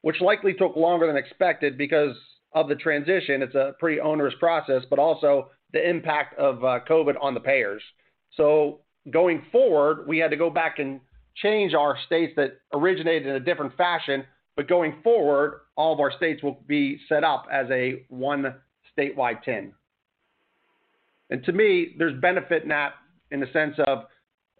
which 0.02 0.20
likely 0.20 0.54
took 0.54 0.76
longer 0.76 1.06
than 1.06 1.16
expected 1.16 1.76
because 1.76 2.16
of 2.52 2.68
the 2.68 2.74
transition. 2.74 3.42
It's 3.42 3.54
a 3.54 3.74
pretty 3.78 4.00
onerous 4.00 4.34
process, 4.38 4.82
but 4.88 4.98
also 4.98 5.50
the 5.72 5.88
impact 5.88 6.38
of 6.38 6.64
uh, 6.64 6.80
COVID 6.88 7.14
on 7.20 7.34
the 7.34 7.40
payers. 7.40 7.82
So 8.36 8.80
going 9.10 9.44
forward, 9.52 10.06
we 10.06 10.18
had 10.18 10.30
to 10.30 10.36
go 10.36 10.50
back 10.50 10.78
and 10.78 11.00
change 11.36 11.74
our 11.74 11.96
states 12.06 12.32
that 12.36 12.58
originated 12.72 13.26
in 13.26 13.36
a 13.36 13.40
different 13.40 13.76
fashion. 13.76 14.24
But 14.56 14.68
going 14.68 14.96
forward, 15.02 15.60
all 15.76 15.92
of 15.92 16.00
our 16.00 16.12
states 16.12 16.42
will 16.42 16.62
be 16.66 16.98
set 17.08 17.24
up 17.24 17.46
as 17.52 17.66
a 17.70 18.04
one 18.08 18.54
statewide 18.96 19.42
TIN. 19.42 19.72
And 21.30 21.44
to 21.44 21.52
me, 21.52 21.94
there's 21.96 22.20
benefit 22.20 22.64
in 22.64 22.68
that 22.70 22.94
in 23.30 23.40
the 23.40 23.46
sense 23.52 23.76
of 23.86 24.04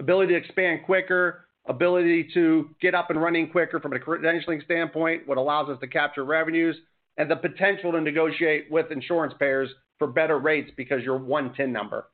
ability 0.01 0.33
to 0.33 0.39
expand 0.39 0.81
quicker, 0.85 1.47
ability 1.69 2.29
to 2.35 2.71
get 2.81 2.95
up 2.95 3.11
and 3.11 3.21
running 3.21 3.51
quicker 3.51 3.79
from 3.79 3.93
a 3.93 3.99
credentialing 3.99 4.65
standpoint, 4.65 5.29
what 5.29 5.39
allows 5.39 5.69
us 5.69 5.79
to 5.81 5.87
capture 5.87 6.25
revenues, 6.25 6.77
and 7.19 7.31
the 7.31 7.37
potential 7.37 7.93
to 7.93 8.01
negotiate 8.01 8.67
with 8.71 8.91
insurance 8.91 9.35
payers 9.39 9.69
for 9.99 10.09
better 10.09 10.39
rates 10.39 10.71
because 10.77 11.03
you're 11.05 11.19
one 11.19 11.53
TIN 11.55 11.73
number. 11.73 12.09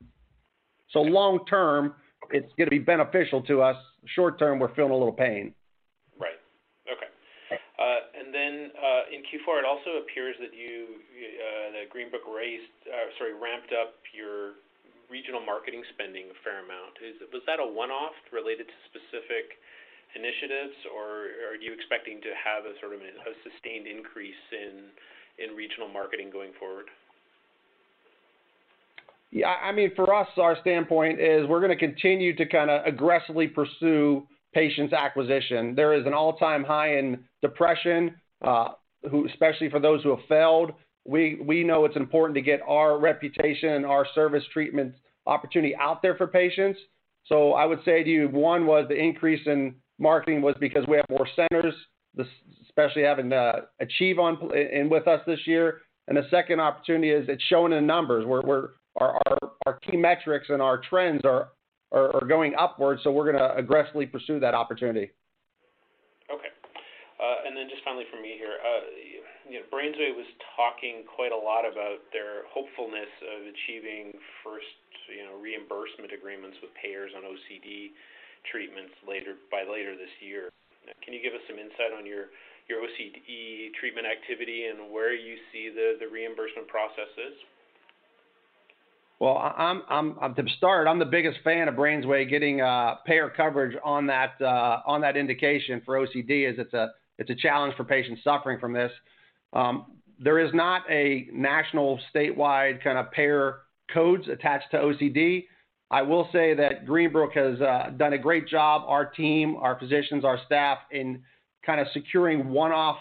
So 0.91 1.01
long 1.01 1.47
term, 1.49 1.95
it's 2.31 2.53
gonna 2.59 2.71
be 2.71 2.81
beneficial 2.81 3.41
to 3.43 3.63
us. 3.63 3.77
Short 4.15 4.39
term, 4.39 4.59
we're 4.59 4.75
feeling 4.75 4.91
a 4.91 4.97
little 4.97 5.13
pain. 5.13 5.55
Right. 6.19 6.39
Okay. 6.91 7.07
Uh, 7.79 8.19
and 8.19 8.35
then 8.35 8.71
uh, 8.75 9.15
in 9.15 9.23
Q4, 9.23 9.63
it 9.63 9.65
also 9.65 10.03
appears 10.03 10.35
that 10.41 10.51
uh, 10.51 11.87
Greenbrook 11.95 12.27
ramped 13.41 13.73
up 13.73 13.95
your 14.15 14.59
regional 15.11 15.41
marketing 15.41 15.83
spending 15.95 16.27
a 16.31 16.37
fair 16.43 16.65
amount. 16.65 16.99
Was 17.33 17.43
that 17.47 17.61
a 17.61 17.67
one-off 17.67 18.15
related 18.33 18.67
to 18.67 18.77
specific 18.91 19.59
initiatives, 20.15 20.75
or 20.91 21.31
are 21.51 21.59
you 21.61 21.73
expecting 21.73 22.21
to 22.23 22.33
have 22.35 22.65
a 22.65 22.75
sort 22.81 22.95
of 22.95 23.03
a 23.03 23.35
sustained 23.45 23.87
increase 23.87 24.43
in 24.51 25.55
regional 25.55 25.89
marketing 25.89 26.31
going 26.33 26.53
forward? 26.59 26.87
Yeah, 29.31 29.53
I 29.61 29.73
mean, 29.73 29.93
for 29.95 30.15
us, 30.15 30.29
our 30.39 30.57
standpoint 30.61 31.21
is 31.21 31.47
we're 31.47 31.61
gonna 31.61 31.77
continue 31.77 32.35
to 32.37 32.47
kinda 32.47 32.83
aggressively 32.87 33.49
pursue 33.49 34.27
patients 34.55 34.95
acquisition. 34.95 35.75
There 35.75 35.93
is 35.93 36.07
an 36.07 36.15
all-time 36.15 36.65
high 36.65 36.97
in 36.97 37.23
depression, 37.43 38.19
uh, 38.41 38.75
especially 39.29 39.69
for 39.69 39.81
those 39.81 40.03
who 40.03 40.17
have 40.17 40.25
failed. 40.27 40.73
We 41.07 41.65
know 41.65 41.85
it's 41.85 41.97
important 41.97 42.35
to 42.35 42.43
get 42.43 42.61
our 42.67 42.99
reputation, 42.99 43.85
our 43.85 44.07
service 44.15 44.45
treatment 44.53 44.95
opportunity 45.27 45.75
out 45.77 46.03
there 46.03 46.17
for 46.17 46.27
patients. 46.27 46.79
So 47.27 47.53
I 47.53 47.65
would 47.65 47.81
say 47.85 48.03
to 48.05 48.11
you, 48.11 48.29
one 48.29 48.67
was 48.67 48.87
the 48.89 48.97
increase 48.97 49.47
in 49.47 49.75
marketing 49.99 50.43
was 50.43 50.55
because 50.61 50.85
we 50.87 50.97
have 50.97 51.07
more 51.11 51.27
centers, 51.35 51.75
especially 52.69 53.03
having 53.03 53.33
Achieve 53.81 54.19
on 54.19 54.39
in 54.55 54.89
with 54.89 55.09
us 55.09 55.21
this 55.27 55.41
year. 55.47 55.81
And 56.09 56.17
the 56.17 56.27
second 56.31 56.61
opportunity 56.61 57.11
is 57.11 57.29
it's 57.29 57.43
shown 57.45 57.73
in 57.73 57.87
numbers, 57.87 58.25
where 58.27 58.71
our 58.97 59.79
key 59.89 59.97
metrics 59.97 60.47
and 60.51 60.63
our 60.63 60.79
trends 60.79 61.23
are 61.25 61.49
going 62.29 62.55
upwards, 62.59 63.03
so 63.03 63.11
we're 63.11 63.33
gonna 63.33 63.55
aggressively 63.57 64.07
pursue 64.07 64.39
that 64.41 64.55
opportunity. 64.55 65.11
Okay. 66.31 66.49
Uh, 67.19 67.47
and 67.47 67.57
then 67.57 67.69
just 67.69 67.83
finally 67.85 68.05
for 68.11 68.21
me 68.21 68.37
here. 68.39 68.55
You 69.47 69.63
know, 69.63 69.67
BrainsWay 69.71 70.15
was 70.15 70.27
talking 70.59 71.07
quite 71.07 71.31
a 71.31 71.39
lot 71.39 71.63
about 71.63 72.03
their 72.11 72.47
hopefulness 72.51 73.11
of 73.23 73.47
achieving 73.47 74.15
first, 74.43 74.75
you 75.07 75.23
know, 75.23 75.39
reimbursement 75.39 76.11
agreements 76.11 76.59
with 76.63 76.75
payers 76.75 77.15
on 77.15 77.23
OCD 77.23 77.95
treatments 78.51 78.95
later 79.07 79.39
by 79.51 79.63
later 79.63 79.95
this 79.95 80.11
year. 80.19 80.51
Can 81.03 81.15
you 81.15 81.23
give 81.23 81.35
us 81.35 81.43
some 81.47 81.59
insight 81.59 81.95
on 81.95 82.07
your 82.07 82.31
your 82.67 82.83
OCD 82.83 83.71
treatment 83.79 84.07
activity 84.07 84.67
and 84.67 84.91
where 84.91 85.15
you 85.15 85.39
see 85.55 85.71
the 85.71 85.99
the 85.99 86.07
reimbursement 86.11 86.67
process 86.67 87.11
is? 87.19 87.35
Well, 89.19 89.39
I'm, 89.39 89.83
I'm, 89.89 90.19
I'm 90.21 90.35
to 90.35 90.45
start. 90.59 90.87
I'm 90.87 90.99
the 90.99 91.07
biggest 91.07 91.39
fan 91.43 91.69
of 91.69 91.75
BrainsWay 91.75 92.29
getting 92.29 92.61
uh, 92.61 92.97
payer 93.07 93.33
coverage 93.35 93.75
on 93.83 94.07
that 94.09 94.35
uh, 94.43 94.83
on 94.87 95.01
that 95.01 95.17
indication 95.17 95.81
for 95.87 95.95
OCD, 95.95 96.51
as 96.51 96.57
it's 96.59 96.75
a 96.75 96.93
it's 97.19 97.31
a 97.31 97.35
challenge 97.35 97.75
for 97.77 97.85
patients 97.85 98.21
suffering 98.23 98.61
from 98.61 98.73
this. 98.73 98.93
Um, 99.57 99.87
there 100.19 100.39
is 100.39 100.53
not 100.53 100.83
a 100.91 101.29
national, 101.33 101.99
statewide 102.15 102.85
kind 102.85 102.99
of 102.99 103.11
payer 103.11 103.61
codes 103.93 104.29
attached 104.29 104.71
to 104.73 104.77
OCD. 104.77 105.45
I 105.91 106.03
will 106.03 106.29
say 106.31 106.55
that 106.55 106.85
Greenbrook 106.85 107.33
has 107.33 107.61
uh, 107.61 107.91
done 107.97 108.13
a 108.13 108.19
great 108.19 108.47
job. 108.49 108.83
Our 108.87 109.07
team, 109.07 109.57
our 109.57 109.79
physicians, 109.79 110.25
our 110.25 110.39
staff 110.45 110.79
in 110.91 111.23
kind 111.65 111.81
of 111.81 111.87
securing 111.95 112.51
one-off 112.51 112.99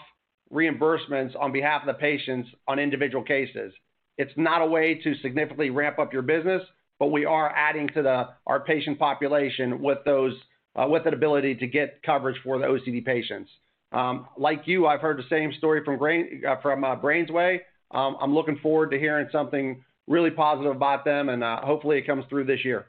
reimbursements 0.52 1.38
on 1.38 1.52
behalf 1.52 1.82
of 1.82 1.88
the 1.88 2.00
patients 2.00 2.48
on 2.66 2.78
individual 2.78 3.22
cases. 3.22 3.72
It's 4.16 4.32
not 4.36 4.62
a 4.62 4.66
way 4.66 4.94
to 5.04 5.14
significantly 5.16 5.70
ramp 5.70 5.98
up 5.98 6.12
your 6.12 6.22
business, 6.22 6.62
but 6.98 7.08
we 7.08 7.26
are 7.26 7.50
adding 7.54 7.88
to 7.88 8.28
our 8.46 8.60
patient 8.60 8.98
population 8.98 9.82
with 9.82 9.98
those, 10.06 10.32
uh, 10.74 10.86
with 10.88 11.04
an 11.06 11.12
ability 11.12 11.56
to 11.56 11.66
get 11.66 12.02
coverage 12.02 12.40
for 12.42 12.58
the 12.58 12.64
OCD 12.64 13.04
patients. 13.04 13.50
Um, 13.96 14.26
like 14.36 14.62
you, 14.66 14.86
I've 14.86 15.00
heard 15.00 15.18
the 15.18 15.24
same 15.30 15.52
story 15.56 15.80
from, 15.82 15.96
Grain, 15.96 16.42
uh, 16.46 16.56
from 16.60 16.84
uh, 16.84 16.96
Brainsway. 16.96 17.60
Um, 17.92 18.16
I'm 18.20 18.34
looking 18.34 18.58
forward 18.58 18.90
to 18.90 18.98
hearing 18.98 19.26
something 19.32 19.82
really 20.06 20.30
positive 20.30 20.76
about 20.76 21.04
them, 21.06 21.30
and 21.30 21.42
uh, 21.42 21.60
hopefully 21.62 21.96
it 21.96 22.06
comes 22.06 22.24
through 22.28 22.44
this 22.44 22.62
year. 22.62 22.86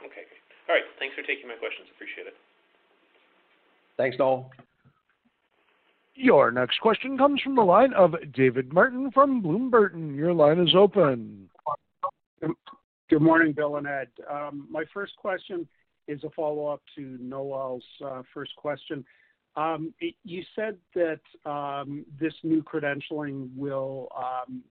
Okay. 0.00 0.22
All 0.68 0.74
right. 0.74 0.84
Thanks 0.98 1.14
for 1.14 1.22
taking 1.22 1.46
my 1.46 1.56
questions. 1.56 1.88
Appreciate 1.94 2.26
it. 2.26 2.34
Thanks, 3.98 4.16
Noel. 4.18 4.50
Your 6.14 6.50
next 6.50 6.80
question 6.80 7.18
comes 7.18 7.42
from 7.42 7.54
the 7.54 7.62
line 7.62 7.92
of 7.92 8.14
David 8.32 8.72
Martin 8.72 9.10
from 9.10 9.42
Bloom 9.42 9.68
Burton. 9.68 10.14
Your 10.14 10.32
line 10.32 10.58
is 10.58 10.74
open. 10.74 11.50
Good 13.10 13.20
morning, 13.20 13.52
Bill 13.52 13.76
and 13.76 13.86
Ed. 13.86 14.08
Um, 14.30 14.68
my 14.70 14.84
first 14.94 15.16
question 15.16 15.68
is 16.08 16.24
a 16.24 16.30
follow-up 16.30 16.80
to 16.96 17.18
Noel's 17.20 17.84
uh, 18.02 18.22
first 18.32 18.56
question. 18.56 19.04
Um, 19.56 19.94
you 20.24 20.42
said 20.56 20.76
that 20.94 21.20
um, 21.48 22.04
this 22.18 22.34
new 22.42 22.62
credentialing 22.62 23.50
will 23.54 24.08
um, 24.16 24.62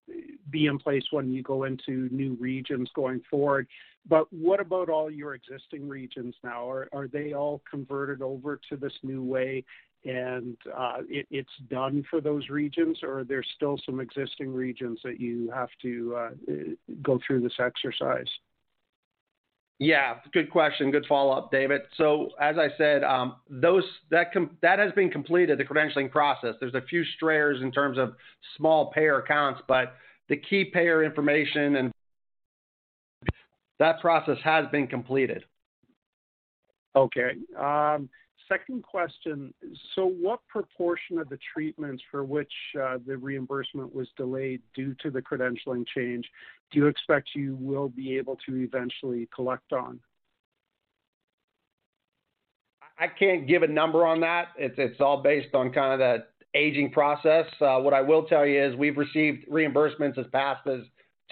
be 0.50 0.66
in 0.66 0.78
place 0.78 1.04
when 1.10 1.32
you 1.32 1.42
go 1.42 1.64
into 1.64 2.08
new 2.10 2.36
regions 2.38 2.90
going 2.94 3.22
forward. 3.30 3.66
But 4.06 4.30
what 4.30 4.60
about 4.60 4.90
all 4.90 5.10
your 5.10 5.34
existing 5.34 5.88
regions 5.88 6.34
now? 6.44 6.68
Are 6.68 7.08
they 7.10 7.32
all 7.32 7.62
converted 7.68 8.20
over 8.20 8.60
to 8.68 8.76
this 8.76 8.92
new 9.02 9.22
way, 9.22 9.64
and 10.04 10.58
uh, 10.76 10.98
it, 11.08 11.26
it's 11.30 11.48
done 11.70 12.04
for 12.10 12.20
those 12.20 12.50
regions, 12.50 12.98
or 13.02 13.20
are 13.20 13.24
there 13.24 13.44
still 13.56 13.78
some 13.86 14.00
existing 14.00 14.52
regions 14.52 15.00
that 15.04 15.18
you 15.18 15.50
have 15.54 15.70
to 15.80 16.16
uh, 16.16 16.30
go 17.02 17.18
through 17.26 17.40
this 17.40 17.58
exercise? 17.58 18.28
Yeah, 19.80 20.14
good 20.32 20.50
question. 20.50 20.90
Good 20.90 21.06
follow-up, 21.08 21.50
David. 21.50 21.82
So 21.96 22.30
as 22.40 22.56
I 22.58 22.68
said, 22.78 23.02
um, 23.02 23.36
those 23.50 23.82
that 24.10 24.28
has 24.62 24.92
been 24.92 25.10
completed, 25.10 25.58
the 25.58 25.64
credentialing 25.64 26.10
process. 26.10 26.54
There's 26.60 26.74
a 26.74 26.82
few 26.82 27.04
strayers 27.16 27.60
in 27.60 27.72
terms 27.72 27.98
of 27.98 28.14
small 28.56 28.92
payer 28.92 29.18
accounts, 29.18 29.62
but 29.66 29.96
the 30.28 30.36
key 30.36 30.66
payer 30.72 31.02
information 31.02 31.76
and 31.76 31.92
that 33.80 34.00
process 34.00 34.38
has 34.44 34.66
been 34.70 34.86
completed. 34.86 35.44
Okay. 36.94 37.32
Second 38.48 38.82
question, 38.82 39.54
so 39.94 40.04
what 40.06 40.40
proportion 40.48 41.18
of 41.18 41.30
the 41.30 41.38
treatments 41.54 42.02
for 42.10 42.24
which 42.24 42.52
uh, 42.78 42.98
the 43.06 43.16
reimbursement 43.16 43.94
was 43.94 44.06
delayed 44.18 44.60
due 44.74 44.94
to 45.02 45.10
the 45.10 45.22
credentialing 45.22 45.86
change 45.94 46.26
do 46.74 46.80
you 46.80 46.86
expect 46.88 47.30
you 47.34 47.56
will 47.60 47.88
be 47.88 48.16
able 48.18 48.36
to 48.46 48.56
eventually 48.56 49.28
collect 49.34 49.72
on? 49.72 50.00
I 52.98 53.06
can't 53.06 53.46
give 53.46 53.62
a 53.62 53.68
number 53.68 54.06
on 54.06 54.20
that. 54.20 54.48
It's 54.56 54.74
it's 54.78 55.00
all 55.00 55.22
based 55.22 55.54
on 55.54 55.72
kind 55.72 55.92
of 55.92 55.98
the 55.98 56.58
aging 56.58 56.90
process. 56.90 57.46
Uh, 57.60 57.78
what 57.78 57.92
I 57.92 58.00
will 58.00 58.24
tell 58.24 58.46
you 58.46 58.62
is 58.62 58.76
we've 58.76 58.96
received 58.96 59.48
reimbursements 59.48 60.18
as 60.18 60.26
past 60.32 60.66
as 60.66 60.80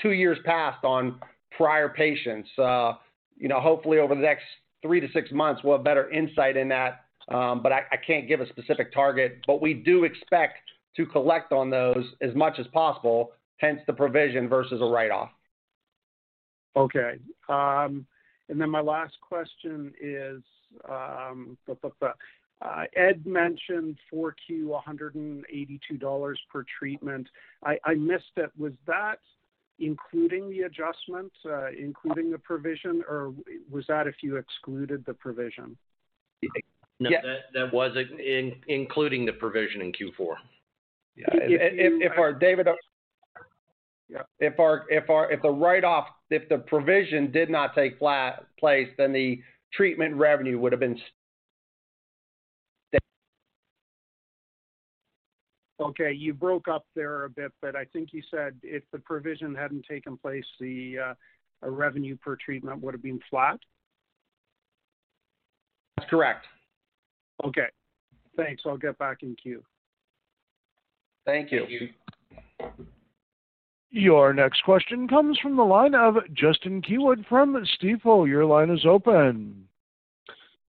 two 0.01 0.11
years 0.11 0.39
past 0.45 0.85
on 0.85 1.21
prior 1.57 1.89
patients. 1.89 2.49
Uh, 2.59 2.95
you 3.37 3.49
know, 3.49 3.61
hopefully 3.61 3.99
over 3.99 4.15
the 4.15 4.21
next 4.21 4.45
three 4.83 5.01
to 5.01 5.09
six 5.13 5.31
months, 5.33 5.63
we'll 5.65 5.77
have 5.77 5.85
better 5.85 6.11
insight 6.11 6.57
in 6.57 6.69
that. 6.69 7.05
Um, 7.29 7.63
but 7.63 7.73
I, 7.73 7.83
can't 8.05 8.27
give 8.27 8.41
a 8.41 8.49
specific 8.49 8.93
target. 8.93 9.39
But 9.47 9.63
we 9.63 9.75
do 9.75 10.05
expect 10.05 10.59
to 10.97 11.07
collect 11.07 11.53
on 11.53 11.71
those 11.71 12.05
as 12.21 12.35
much 12.35 12.59
as 12.59 12.67
possible, 12.69 13.33
hence 13.59 13.81
the 13.87 13.93
provision 13.93 14.49
versus 14.49 14.81
a 14.81 14.85
write-off. 14.85 15.31
Okay. 16.77 17.19
Um, 17.49 18.07
and 18.49 18.61
then 18.61 18.71
my 18.71 18.81
last 18.81 19.15
question 19.21 19.95
is, 20.01 20.43
um, 20.89 21.57
uh, 21.71 22.85
Ed 22.97 23.25
mentioned 23.25 23.99
4Q 24.13 24.81
$182 24.87 26.35
per 26.53 26.65
treatment. 26.79 27.29
I 27.65 27.95
missed 27.95 28.25
it. 28.37 28.51
Was 28.59 28.73
that 28.87 29.19
including 29.83 30.49
the 30.49 30.61
adjustment, 30.61 31.33
uh, 31.45 31.71
including 31.71 32.31
the 32.31 32.39
provision, 32.39 33.03
or 33.09 33.35
was 33.71 33.85
that 33.89 34.07
if 34.07 34.17
you 34.23 34.37
excluded 34.37 35.05
the 35.05 35.15
provision? 35.15 35.77
No, 37.01 37.11
yeah. 37.11 37.21
that, 37.23 37.39
that 37.55 37.73
was 37.75 37.97
including 38.69 39.27
the 39.27 39.33
provision 39.33 39.83
in 39.83 39.93
Q4. 39.93 40.35
Yeah, 41.17 41.25
if, 41.33 41.73
if, 41.75 42.13
if 42.13 42.19
our 42.19 42.33
David, 42.33 42.69
yeah. 44.09 44.23
if 44.39 44.59
our 44.59 44.87
if 44.89 45.11
our 45.11 45.31
if 45.31 45.43
the 45.43 45.51
write 45.51 45.85
off 45.85 46.07
if 46.31 46.49
the 46.49 46.59
provision 46.59 47.31
did 47.31 47.51
not 47.51 47.75
take 47.75 47.99
place, 47.99 48.89
then 48.97 49.13
the 49.13 49.43
treatment 49.75 50.15
revenue 50.15 50.59
would 50.59 50.73
have 50.73 50.81
been. 50.81 50.99
Okay, 55.83 56.13
you 56.13 56.33
broke 56.33 56.69
up 56.69 56.87
there 56.95 57.25
a 57.25 57.31
bit, 57.31 57.53
but 57.61 57.75
I 57.75 57.85
think 57.87 58.11
you 58.13 58.23
said 58.31 58.55
if 58.63 58.85
the 58.93 58.99
provision 58.99 59.53
hadn't 59.53 59.85
taken 59.85 60.17
place, 60.17 60.45
the 60.61 60.97
uh, 60.99 61.69
revenue 61.69 62.17
per 62.17 62.37
treatment 62.37 62.81
would 62.81 62.95
have 62.95 63.03
been 63.03 63.21
flat. 63.29 63.59
That's 65.97 66.09
correct. 66.09 66.47
Okay. 67.45 67.67
Thanks. 68.37 68.63
I'll 68.65 68.77
get 68.77 68.97
back 68.99 69.23
in 69.23 69.35
queue. 69.35 69.63
Thank 71.27 71.51
you. 71.51 71.67
Thank 71.67 71.71
you. 72.79 72.87
Your 73.91 74.33
next 74.33 74.63
question 74.65 75.07
comes 75.07 75.39
from 75.39 75.57
the 75.57 75.65
line 75.65 75.95
of 75.95 76.17
Justin 76.33 76.81
Keywood 76.81 77.27
from 77.29 77.63
Stifel. 77.77 78.27
Your 78.27 78.45
line 78.47 78.71
is 78.71 78.87
open. 78.87 79.69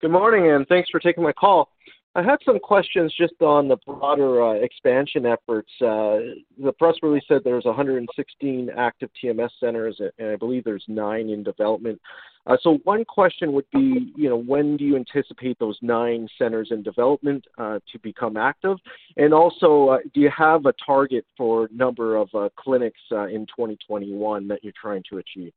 Good 0.02 0.12
morning, 0.12 0.52
and 0.52 0.67
thanks 0.67 0.89
for 0.89 0.99
taking 0.99 1.23
my 1.23 1.32
call. 1.32 1.69
I 2.15 2.21
had 2.21 2.38
some 2.45 2.60
questions 2.60 3.12
just 3.17 3.34
on 3.41 3.67
the 3.67 3.78
broader 3.78 4.43
uh, 4.43 4.54
expansion 4.54 5.26
efforts. 5.26 5.71
Uh, 5.82 6.38
the 6.62 6.73
press 6.78 6.95
release 7.02 7.23
said 7.28 7.41
there's 7.43 7.65
116 7.65 8.69
active 8.78 9.10
TMS 9.21 9.49
centers, 9.60 9.99
and 10.19 10.30
I 10.30 10.36
believe 10.36 10.63
there's 10.63 10.86
nine 10.88 11.30
in 11.30 11.41
development. 11.41 11.99
Uh, 12.45 12.58
so 12.62 12.78
one 12.84 13.04
question 13.06 13.52
would 13.54 13.65
be, 13.71 14.13
you 14.15 14.30
know, 14.30 14.38
when 14.38 14.78
do 14.78 14.84
you 14.84 14.95
anticipate 14.95 15.58
those 15.58 15.80
nine 15.82 16.28
centers 16.38 16.67
in 16.69 16.84
development 16.84 17.45
uh, 17.58 17.80
to 17.91 17.97
become 17.99 18.38
active? 18.38 18.78
And 19.17 19.34
also, 19.34 19.89
uh, 19.89 19.97
do 20.13 20.19
you 20.19 20.30
have 20.38 20.67
a 20.67 20.73
target 20.86 21.26
for 21.36 21.67
number 21.73 22.17
of 22.17 22.30
uh, 22.36 22.49
clinics 22.58 23.02
in 23.12 23.47
2021 23.47 24.47
that 24.49 24.63
you're 24.63 24.73
trying 24.80 25.04
to 25.10 25.17
achieve? 25.17 25.54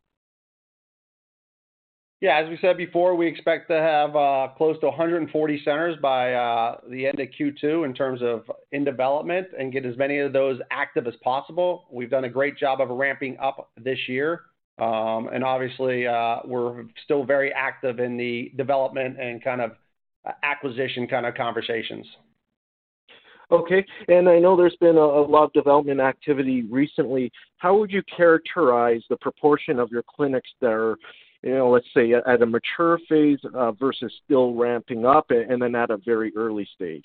Yeah, 2.23 2.39
as 2.39 2.49
we 2.49 2.57
said 2.63 2.79
before, 2.79 3.15
we 3.15 3.27
expect 3.27 3.69
to 3.69 3.75
have 3.75 4.17
uh, 4.17 4.49
close 4.57 4.81
to 4.81 4.87
140 4.87 5.63
centers 5.65 5.97
by 6.01 6.31
the 6.89 7.07
end 7.07 7.21
of 7.21 7.29
Q2 7.39 7.85
in 7.85 7.93
terms 7.93 8.23
of 8.23 8.51
in 8.73 8.85
development 8.85 9.49
and 9.59 9.71
get 9.71 9.85
as 9.85 9.99
many 9.99 10.19
of 10.19 10.33
those 10.33 10.59
active 10.71 11.07
as 11.07 11.15
possible. 11.23 11.85
We've 11.91 12.11
done 12.11 12.25
a 12.25 12.31
great 12.31 12.57
job 12.57 12.81
of 12.81 12.89
ramping 12.89 13.37
up 13.39 13.71
this 13.77 13.99
year. 14.09 14.43
Um, 14.79 15.29
and 15.33 15.43
obviously, 15.43 16.07
uh, 16.07 16.39
we're 16.45 16.85
still 17.05 17.25
very 17.25 17.53
active 17.53 17.99
in 17.99 18.17
the 18.17 18.53
development 18.57 19.19
and 19.21 19.43
kind 19.43 19.61
of 19.61 19.73
acquisition 20.43 21.07
kind 21.07 21.27
of 21.27 21.35
conversations. 21.35 22.07
Okay. 23.51 23.85
And 24.09 24.29
I 24.29 24.39
know 24.39 24.57
there's 24.57 24.77
been 24.81 24.97
a 24.97 25.07
lot 25.07 25.45
of 25.45 25.53
development 25.53 26.01
activity 26.01 26.63
recently. 26.63 27.31
How 27.59 27.77
would 27.77 27.93
you 27.93 28.03
characterize 28.15 29.03
the 29.09 29.17
proportion 29.19 29.79
of 29.79 29.91
your 29.91 30.03
clinics 30.03 30.51
that 30.61 30.73
are, 30.73 30.97
you 31.47 31.55
know, 31.55 31.71
let's 31.71 31.87
say 31.95 32.13
at 32.13 32.43
a 32.43 32.47
mature 32.47 32.99
phase 33.09 33.39
uh, 33.55 33.71
versus 33.71 34.13
still 34.25 34.55
ramping 34.55 35.07
up 35.07 35.31
and 35.31 35.63
then 35.63 35.77
at 35.77 35.91
a 35.91 35.97
very 35.99 36.33
early 36.37 36.69
stage? 36.75 37.05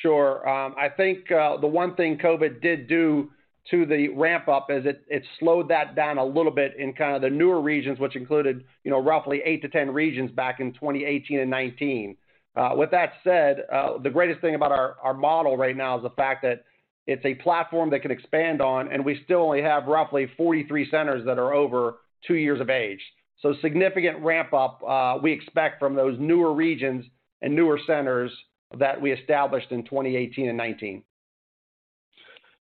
Sure. 0.00 0.48
Um, 0.48 0.74
I 0.78 0.88
think 0.88 1.30
uh, 1.30 1.58
the 1.58 1.66
one 1.66 1.94
thing 1.94 2.16
COVID 2.16 2.62
did 2.62 2.88
do 2.88 3.28
to 3.70 3.84
the 3.84 4.08
ramp 4.08 4.48
up 4.48 4.68
is 4.70 4.86
it 4.86 5.22
slowed 5.38 5.68
that 5.68 5.94
down 5.94 6.16
a 6.16 6.24
little 6.24 6.50
bit 6.50 6.74
in 6.78 6.94
kind 6.94 7.14
of 7.14 7.20
the 7.20 7.28
newer 7.28 7.60
regions, 7.60 7.98
which 7.98 8.16
included, 8.16 8.64
you 8.82 8.90
know, 8.90 8.98
roughly 8.98 9.42
eight 9.44 9.60
to 9.60 9.68
10 9.68 9.90
regions 9.90 10.30
back 10.30 10.58
in 10.58 10.72
2018 10.72 11.40
and 11.40 11.50
2019. 11.50 12.16
Uh, 12.56 12.70
with 12.74 12.90
that 12.90 13.12
said, 13.22 13.64
uh, 13.70 13.98
the 13.98 14.08
greatest 14.08 14.40
thing 14.40 14.54
about 14.54 14.72
our, 14.72 14.96
our 15.02 15.12
model 15.12 15.58
right 15.58 15.76
now 15.76 15.98
is 15.98 16.02
the 16.02 16.10
fact 16.10 16.40
that 16.42 16.64
it's 17.06 17.24
a 17.26 17.34
platform 17.34 17.90
that 17.90 18.00
can 18.00 18.10
expand 18.10 18.62
on, 18.62 18.90
and 18.90 19.04
we 19.04 19.20
still 19.24 19.42
only 19.42 19.60
have 19.60 19.86
roughly 19.86 20.30
43 20.34 20.90
centers 20.90 21.26
that 21.26 21.38
are 21.38 21.52
over 21.52 21.96
two 22.26 22.34
years 22.34 22.60
of 22.60 22.70
age. 22.70 23.00
So 23.40 23.54
significant 23.62 24.20
ramp 24.20 24.52
up 24.52 24.82
uh, 24.86 25.18
we 25.22 25.32
expect 25.32 25.78
from 25.78 25.94
those 25.94 26.16
newer 26.18 26.52
regions 26.52 27.04
and 27.42 27.54
newer 27.54 27.78
centers 27.86 28.32
that 28.78 29.00
we 29.00 29.12
established 29.12 29.70
in 29.70 29.84
2018 29.84 30.48
and 30.48 30.58
2019. 30.58 31.02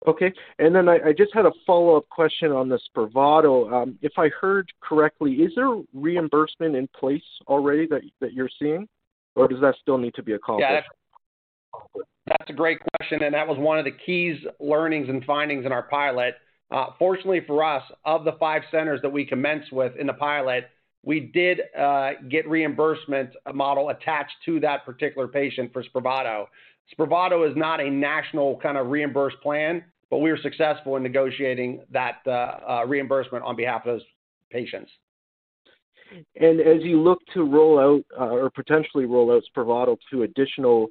Okay. 0.06 0.32
And 0.60 0.76
then 0.76 0.88
I 0.88 1.12
just 1.18 1.34
had 1.34 1.46
a 1.46 1.52
follow-up 1.66 2.08
question 2.10 2.52
on 2.52 2.70
the 2.70 2.80
Spravato. 2.90 3.72
Um, 3.72 3.98
if 4.02 4.14
I 4.18 4.30
heard 4.30 4.72
correctly, 4.82 5.34
is 5.34 5.54
there 5.56 5.82
reimbursement 5.94 6.76
in 6.76 6.88
place 6.98 7.24
already 7.48 7.88
that 7.88 8.34
you're 8.34 8.50
seeing, 8.60 8.88
or 9.36 9.48
does 9.48 9.60
that 9.62 9.76
still 9.82 9.98
need 9.98 10.14
to 10.16 10.24
be 10.24 10.34
accomplished? 10.34 10.86
Yeah. 11.96 12.02
That's 12.28 12.50
a 12.50 12.54
great 12.54 12.80
question, 12.98 13.24
and 13.24 13.34
that 13.34 13.48
was 13.48 13.58
one 13.58 13.80
of 13.80 13.86
the 13.86 13.92
keys 13.92 14.38
learnings 14.60 15.10
and 15.10 15.24
findings 15.26 15.66
in 15.66 15.72
our 15.72 15.84
pilot. 15.84 16.36
Uh, 16.70 16.88
fortunately 17.00 17.42
for 17.48 17.64
us, 17.64 17.84
of 18.06 18.26
the 18.26 18.34
five 18.34 18.62
centers 18.72 19.02
that 19.02 19.10
we 19.10 19.26
commenced 19.26 19.72
with 19.72 19.96
in 19.96 20.08
the 20.08 20.14
pilot, 20.14 20.66
we 21.04 21.20
did 21.22 21.62
uh, 21.78 22.12
get 22.30 22.48
reimbursement 22.50 23.30
model 23.54 23.90
attached 23.90 24.36
to 24.46 24.60
that 24.60 24.86
particular 24.86 25.28
patient 25.28 25.72
for 25.72 25.84
Spravato. 25.84 26.46
Spravato 26.94 27.50
is 27.50 27.56
not 27.56 27.80
a 27.80 27.90
national 27.90 28.58
kind 28.58 28.78
of 28.78 28.88
reimbursed 28.88 29.40
plan, 29.42 29.84
but 30.10 30.18
we 30.18 30.30
were 30.30 30.40
successful 30.42 30.98
in 30.98 31.04
negotiating 31.04 31.82
that 31.92 32.26
uh, 32.28 32.86
reimbursement 32.86 33.44
on 33.46 33.56
behalf 33.56 33.86
of 33.86 33.96
those 33.96 34.08
patients. 34.52 34.92
And 36.36 36.62
as 36.62 36.82
you 36.84 37.02
look 37.02 37.20
to 37.34 37.44
roll 37.44 37.80
out 37.80 38.04
or 38.18 38.50
potentially 38.50 39.06
roll 39.06 39.32
out 39.32 39.44
Spravato 39.56 39.98
to 40.12 40.24
additional 40.24 40.88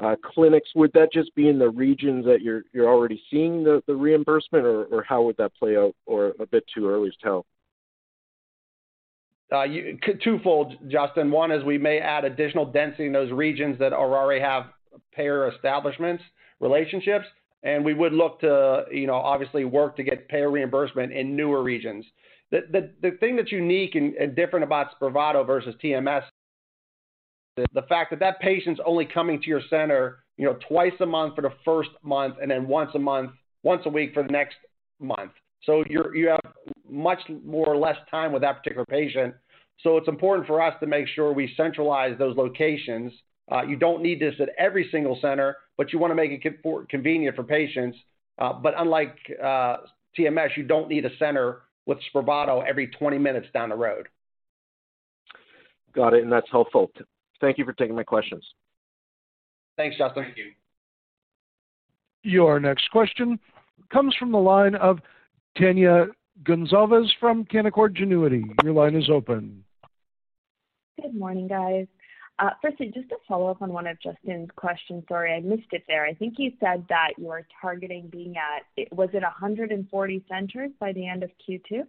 Uh, 0.00 0.14
clinics, 0.22 0.70
would 0.76 0.92
that 0.92 1.12
just 1.12 1.34
be 1.34 1.48
in 1.48 1.58
the 1.58 1.68
regions 1.68 2.24
that 2.24 2.40
you're 2.40 2.62
you're 2.72 2.88
already 2.88 3.20
seeing 3.30 3.64
the 3.64 3.82
reimbursement, 3.88 4.64
or 4.64 4.84
or 4.84 5.02
how 5.02 5.22
would 5.22 5.36
that 5.38 5.52
play 5.56 5.76
out, 5.76 5.94
or 6.06 6.34
a 6.38 6.46
bit 6.46 6.64
too 6.72 6.88
early 6.88 7.10
to 7.10 7.16
tell? 7.20 7.46
Uh, 9.50 9.64
twofold, 10.22 10.74
Justin. 10.88 11.30
One 11.30 11.50
is 11.50 11.64
we 11.64 11.78
may 11.78 11.98
add 11.98 12.24
additional 12.24 12.66
density 12.66 13.06
in 13.06 13.12
those 13.12 13.32
regions 13.32 13.78
that 13.80 13.92
already 13.92 14.40
have 14.40 14.66
payer 15.12 15.48
establishments, 15.48 16.22
relationships, 16.60 17.24
and 17.62 17.84
we 17.84 17.94
would 17.94 18.12
look 18.12 18.40
to, 18.40 18.84
you 18.92 19.06
know, 19.06 19.14
obviously 19.14 19.64
work 19.64 19.96
to 19.96 20.04
get 20.04 20.28
payer 20.28 20.50
reimbursement 20.50 21.12
in 21.12 21.34
newer 21.34 21.62
regions. 21.62 22.04
The 22.50 22.92
the 23.02 23.10
thing 23.18 23.36
that's 23.36 23.50
unique 23.50 23.94
and 23.94 24.36
different 24.36 24.64
about 24.64 24.98
Spravato 24.98 25.44
versus 25.46 25.74
TMS 25.82 26.22
the 27.72 27.82
fact 27.82 28.10
that 28.10 28.20
that 28.20 28.40
patient's 28.40 28.80
only 28.84 29.06
coming 29.06 29.40
to 29.40 29.46
your 29.48 29.62
center, 29.68 30.18
you 30.36 30.44
know, 30.44 30.56
twice 30.68 30.92
a 31.00 31.06
month 31.06 31.34
for 31.34 31.42
the 31.42 31.52
first 31.64 31.90
month 32.02 32.36
and 32.40 32.50
then 32.50 32.68
once 32.68 32.90
a 32.94 32.98
month, 32.98 33.32
once 33.62 33.82
a 33.86 33.88
week 33.88 34.14
for 34.14 34.22
the 34.22 34.32
next 34.32 34.56
month. 35.00 35.32
So 35.64 35.84
You 35.88 36.28
have 36.28 36.52
much 36.88 37.20
more 37.44 37.66
or 37.66 37.76
less 37.76 37.96
time 38.10 38.32
with 38.32 38.42
that 38.42 38.58
particular 38.58 38.86
patient. 38.86 39.34
So 39.82 39.96
it's 39.96 40.08
important 40.08 40.46
for 40.46 40.62
us 40.62 40.74
to 40.80 40.86
make 40.86 41.06
sure 41.08 41.32
we 41.32 41.52
centralize 41.56 42.16
those 42.18 42.36
locations. 42.36 43.12
You 43.66 43.76
don't 43.76 44.02
need 44.02 44.20
this 44.20 44.34
at 44.40 44.50
every 44.58 44.88
single 44.90 45.18
center, 45.20 45.56
but 45.76 45.92
you 45.92 45.98
wanna 45.98 46.14
make 46.14 46.30
it 46.32 46.88
convenient 46.88 47.36
for 47.36 47.42
patients. 47.42 47.98
Uh, 48.38 48.52
but 48.52 48.74
unlike 48.78 49.16
TMS, 50.16 50.56
you 50.56 50.62
don't 50.62 50.88
need 50.88 51.04
a 51.04 51.16
center 51.18 51.62
with 51.86 51.98
Spravato 52.12 52.64
every 52.66 52.86
20 52.86 53.18
minutes 53.18 53.48
down 53.52 53.70
the 53.70 53.76
road. 53.76 54.08
Got 55.94 56.14
it, 56.14 56.22
and 56.22 56.30
that's 56.30 56.50
helpful. 56.50 56.90
Thank 57.40 57.58
you 57.58 57.64
for 57.64 57.72
taking 57.72 57.94
my 57.94 58.02
questions. 58.02 58.44
Thanks, 59.76 59.96
Justin. 59.96 60.24
Thank 60.24 60.36
you. 60.36 60.52
Your 62.24 62.58
next 62.58 62.90
question 62.90 63.38
comes 63.92 64.14
from 64.16 64.32
the 64.32 64.38
line 64.38 64.74
of 64.74 64.98
Tania 65.56 66.06
Gonsalves 66.42 67.08
from 67.20 67.44
Canaccord 67.44 67.96
Genuity. 67.96 68.44
Your 68.62 68.72
line 68.72 68.96
is 68.96 69.08
open. 69.08 69.64
Good 71.00 71.14
morning, 71.14 71.46
guys. 71.46 71.86
Uh, 72.40 72.50
firstly, 72.62 72.92
just 72.94 73.08
to 73.08 73.16
follow 73.26 73.48
up 73.48 73.62
on 73.62 73.72
one 73.72 73.86
of 73.86 74.00
Justin's 74.00 74.48
questions. 74.54 75.02
Sorry, 75.08 75.34
I 75.34 75.40
missed 75.40 75.72
it 75.72 75.82
there. 75.88 76.06
I 76.06 76.14
think 76.14 76.34
you 76.38 76.52
said 76.60 76.84
that 76.88 77.10
you 77.18 77.30
are 77.30 77.44
targeting 77.60 78.08
being 78.08 78.34
at, 78.36 78.92
was 78.92 79.08
it 79.12 79.22
140 79.22 80.24
centers 80.28 80.70
by 80.78 80.92
the 80.92 81.08
end 81.08 81.24
of 81.24 81.30
Q2? 81.48 81.82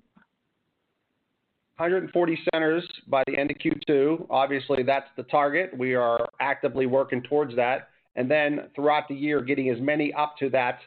140 1.79 2.39
centers 2.53 2.85
by 3.07 3.23
the 3.25 3.37
end 3.37 3.51
of 3.51 3.57
Q2. 3.57 4.27
Obviously, 4.29 4.83
that's 4.83 5.07
the 5.15 5.23
target. 5.23 5.75
We 5.77 5.95
are 5.95 6.27
actively 6.41 6.85
working 6.85 7.21
towards 7.21 7.55
that. 7.55 7.87
And 8.17 8.29
then 8.29 8.67
throughout 8.75 9.07
the 9.07 9.15
year, 9.15 9.41
getting 9.41 9.69
as 9.69 9.79
many 9.79 10.13
up 10.13 10.35
to 10.39 10.49
that 10.49 10.79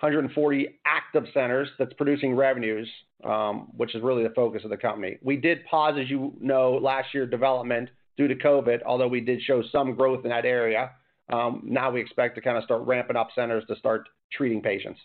140 0.00 0.80
active 0.86 1.24
centers 1.34 1.68
that's 1.78 1.92
producing 1.92 2.34
revenues, 2.34 2.88
um, 3.24 3.68
which 3.76 3.94
is 3.94 4.02
really 4.02 4.22
the 4.22 4.32
focus 4.34 4.64
of 4.64 4.70
the 4.70 4.76
company. 4.76 5.18
We 5.22 5.36
did 5.36 5.66
pause, 5.66 5.96
as 6.00 6.08
you 6.08 6.32
know, 6.40 6.78
last 6.82 7.08
year 7.12 7.26
development 7.26 7.90
due 8.16 8.26
to 8.26 8.34
COVID, 8.34 8.80
although 8.86 9.08
we 9.08 9.20
did 9.20 9.42
show 9.42 9.62
some 9.70 9.94
growth 9.94 10.24
in 10.24 10.30
that 10.30 10.46
area. 10.46 10.92
Um, 11.30 11.62
now 11.64 11.90
we 11.90 12.00
expect 12.00 12.36
to 12.36 12.40
kind 12.40 12.56
of 12.56 12.64
start 12.64 12.82
ramping 12.86 13.16
up 13.16 13.28
centers 13.34 13.64
to 13.68 13.76
start 13.76 14.08
treating 14.32 14.62
patients. 14.62 14.98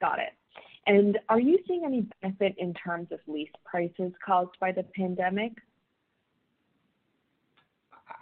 Got 0.00 0.20
it. 0.20 0.32
And 0.86 1.18
are 1.28 1.40
you 1.40 1.58
seeing 1.68 1.84
any 1.84 2.06
benefit 2.22 2.54
in 2.58 2.74
terms 2.74 3.08
of 3.12 3.20
lease 3.26 3.50
prices 3.64 4.12
caused 4.24 4.58
by 4.60 4.72
the 4.72 4.82
pandemic? 4.82 5.52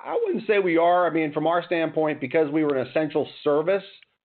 I 0.05 0.18
wouldn't 0.23 0.47
say 0.47 0.59
we 0.59 0.77
are. 0.77 1.07
I 1.07 1.11
mean, 1.11 1.33
from 1.33 1.47
our 1.47 1.64
standpoint, 1.64 2.21
because 2.21 2.51
we 2.51 2.64
were 2.64 2.77
an 2.77 2.87
essential 2.87 3.29
service, 3.42 3.85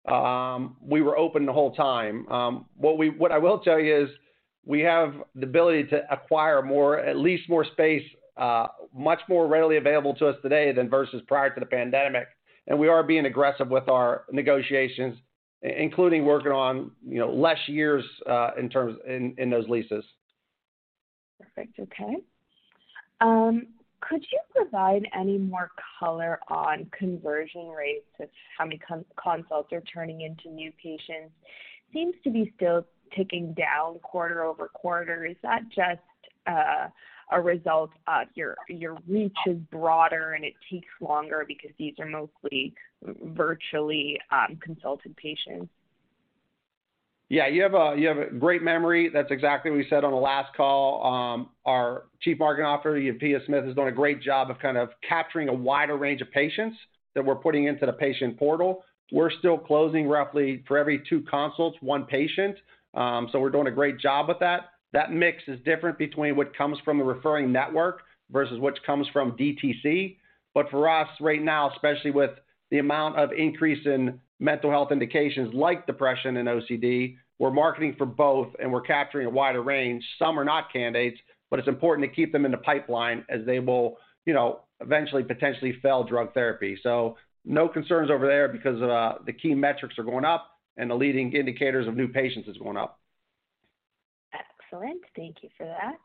um, 0.07 0.77
we 0.81 1.03
were 1.03 1.17
open 1.19 1.47
the 1.47 1.53
whole 1.53 1.75
time. 1.75 2.29
Um, 2.29 2.67
what 2.77 3.33
I 3.33 3.39
will 3.39 3.59
tell 3.61 3.81
you 3.81 4.05
is 4.05 4.11
we 4.65 4.81
have 4.81 5.15
the 5.35 5.45
ability 5.45 5.85
to 5.85 6.03
acquire 6.13 6.63
more, 6.63 6.99
at 6.99 7.17
least 7.17 7.49
more 7.49 7.65
space, 7.65 8.05
uh, 8.37 8.67
much 8.95 9.21
more 9.29 9.47
readily 9.47 9.77
available 9.77 10.15
to 10.15 10.27
us 10.27 10.37
today 10.43 10.73
than 10.73 10.91
versus 10.91 11.23
prior 11.27 11.53
to 11.55 11.61
the 11.61 11.67
pandemic. 11.67 12.27
And 12.67 12.79
we 12.79 12.89
are 12.89 13.03
being 13.03 13.27
aggressive 13.27 13.69
with 13.69 13.89
our 13.89 14.25
negotiations, 14.31 15.17
including 15.63 16.25
working 16.25 16.53
on, 16.53 16.91
you 17.07 17.19
know, 17.19 17.33
less 17.33 17.59
years, 17.67 18.05
uh, 18.27 18.51
in 18.59 18.69
terms 18.69 18.99
in 19.07 19.51
those 19.51 19.69
leases. 19.69 20.05
Perfect. 21.41 21.79
Okay. 21.81 22.17
Um, 23.21 23.67
could 24.01 24.25
you 24.31 24.39
provide 24.55 25.03
any 25.19 25.39
more 25.39 25.71
color 25.99 26.39
on 26.49 26.87
conversion 26.97 27.69
rates 27.69 28.07
of 28.21 28.29
how 28.57 28.67
many 28.67 28.81
consults 29.17 29.73
are 29.73 29.83
turning 29.93 30.21
into 30.21 30.51
new 30.51 30.71
patients? 30.83 31.33
Seems 31.93 32.15
to 32.25 32.31
be 32.31 32.53
still 32.57 32.87
ticking 33.17 33.55
down 33.55 33.99
quarter-over-quarter. 34.01 35.25
Is 35.25 35.37
that 35.43 35.63
just 35.75 36.01
Uh, 36.47 36.89
a 37.33 37.41
result 37.41 37.91
uh, 38.07 38.23
of 38.23 38.29
your 38.69 38.99
reach 39.09 39.37
is 39.47 39.57
broader 39.73 40.35
and 40.35 40.45
it 40.45 40.55
takes 40.71 40.87
longer 41.01 41.45
because 41.47 41.71
these 41.79 41.95
are 41.99 42.07
mostly 42.07 42.73
virtually 43.03 44.19
um, 44.31 44.57
consulted 44.63 45.17
patients? 45.17 45.69
Yeah, 47.29 47.49
you 47.49 47.63
have 47.63 47.75
a 47.75 47.97
you 47.99 48.07
have 48.07 48.19
a 48.19 48.31
great 48.31 48.63
memory. 48.63 49.11
That's 49.13 49.33
exactly 49.33 49.73
what 49.73 49.79
we 49.79 49.87
said 49.91 50.05
on 50.05 50.13
the 50.13 50.19
last 50.19 50.55
call. 50.57 51.05
Um, 51.05 51.51
our 51.65 52.05
Chief 52.21 52.39
Marketing 52.39 52.67
Officer, 52.67 53.13
Pia 53.19 53.41
Smith, 53.47 53.65
has 53.65 53.75
done 53.75 53.89
a 53.89 53.93
great 53.93 54.23
job 54.23 54.49
of 54.49 54.61
kind 54.61 54.77
of 54.77 54.91
capturing 55.07 55.49
a 55.49 55.53
wider 55.55 55.97
range 55.97 56.21
of 56.21 56.31
patients 56.31 56.77
that 57.17 57.25
we're 57.25 57.35
putting 57.35 57.65
into 57.65 57.85
the 57.85 57.93
patient 57.93 58.39
portal. 58.39 58.85
We're 59.11 59.33
still 59.33 59.59
closing 59.59 60.07
roughly 60.07 60.63
for 60.69 60.79
every 60.79 61.03
two 61.09 61.23
consults, 61.23 61.77
one 61.81 62.05
patient. 62.05 62.57
Um, 62.95 63.29
so 63.33 63.41
we're 63.41 63.51
doing 63.51 63.67
a 63.67 63.73
great 63.73 63.99
job 63.99 64.29
with 64.29 64.39
that. 64.39 64.71
That 64.97 65.13
mix 65.13 65.43
is 65.47 65.61
different 65.63 65.99
between 65.99 66.37
what 66.37 66.57
comes 66.57 66.79
from 66.83 66.97
the 66.97 67.05
referring 67.05 67.53
network 67.53 68.01
versus 68.31 68.59
what 68.59 68.83
comes 68.87 69.07
from 69.13 69.33
DTC. 69.33 70.17
But 70.55 70.71
for 70.71 70.89
us 70.89 71.09
right 71.21 71.43
now, 71.43 71.71
especially 71.71 72.13
with 72.13 72.31
the 72.71 72.79
amount 72.79 73.19
of 73.19 73.31
increase 73.31 73.85
in 73.85 74.19
mental 74.41 74.71
health 74.71 74.93
indications 74.93 75.53
like 75.53 75.87
depression 75.87 76.39
and 76.39 76.49
OCD, 76.49 77.19
we're 77.39 77.51
marketing 77.51 77.97
for 77.99 78.07
both, 78.07 78.49
and 78.59 78.73
we're 78.73 78.81
capturing 78.81 79.27
a 79.27 79.31
wider 79.31 79.63
range. 79.63 80.03
Some 80.19 80.41
are 80.41 80.47
not 80.47 80.73
candidates, 80.73 81.21
but 81.51 81.59
it's 81.59 81.69
important 81.69 82.09
to 82.09 82.17
keep 82.17 82.33
them 82.33 82.47
in 82.47 82.51
the 82.51 82.57
pipeline 82.57 83.23
as 83.29 83.45
they 83.45 83.59
will, 83.59 83.99
you 84.25 84.33
know, 84.33 84.61
eventually 84.81 85.23
potentially 85.25 85.75
fail 85.83 86.05
drug 86.05 86.33
therapy. 86.33 86.79
So 86.83 87.19
no 87.45 87.69
concerns 87.69 88.11
over 88.11 88.27
there 88.27 88.49
because 88.49 88.81
uh, 88.81 89.19
the 89.27 89.35
key 89.35 89.55
metrics 89.55 89.99
are 89.99 90.05
going 90.05 90.25
up 90.25 90.53
and 90.79 90.89
the 90.89 90.95
leading 90.95 91.35
indicators 91.35 91.87
of 91.87 91.97
new 91.97 92.09
patients 92.09 92.49
is 92.49 92.57
going 92.57 92.79
up. 92.79 92.99
Excellent. 94.67 95.03
Thank 95.15 95.37
you 95.43 95.49
for 95.57 95.65
that. 95.65 95.99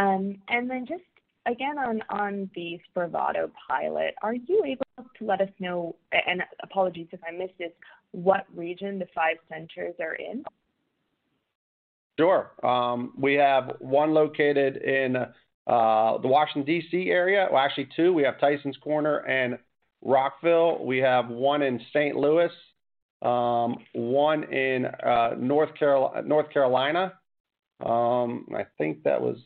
Um, 0.00 0.38
and 0.48 0.68
then 0.68 0.86
just 0.86 1.02
again, 1.46 1.78
on 1.78 2.02
on 2.10 2.50
the 2.54 2.78
Spravato 2.88 3.50
pilot, 3.68 4.14
are 4.22 4.34
you 4.34 4.62
able 4.64 5.08
to 5.18 5.24
let 5.24 5.40
us 5.40 5.48
know, 5.58 5.96
and 6.12 6.42
apologies 6.62 7.08
if 7.12 7.20
I 7.26 7.36
missed 7.36 7.58
this, 7.58 7.72
what 8.12 8.46
region 8.54 8.98
the 8.98 9.06
five 9.14 9.36
centers 9.48 9.94
are 10.00 10.14
in? 10.14 10.44
Sure. 12.18 12.50
Um, 12.64 13.12
we 13.16 13.34
have 13.34 13.76
one 13.78 14.12
located 14.12 14.76
in 14.78 15.16
uh, 15.16 16.18
the 16.18 16.28
Washington, 16.28 16.64
D.C. 16.64 17.10
area. 17.10 17.48
Well, 17.50 17.62
actually 17.62 17.88
two. 17.94 18.12
We 18.12 18.24
have 18.24 18.38
Tysons 18.38 18.80
Corner 18.80 19.18
and 19.18 19.58
Rockville. 20.02 20.84
We 20.84 20.98
have 20.98 21.28
one 21.28 21.62
in 21.62 21.80
St. 21.92 22.16
Louis, 22.16 22.50
um, 23.22 23.76
one 23.92 24.44
in 24.52 24.86
uh, 24.86 25.36
North 25.38 25.70
Carol 25.78 26.12
North 26.24 26.50
Carolina. 26.50 27.14
Um, 27.84 28.46
I 28.54 28.64
think 28.76 29.02
that 29.04 29.20
was, 29.20 29.36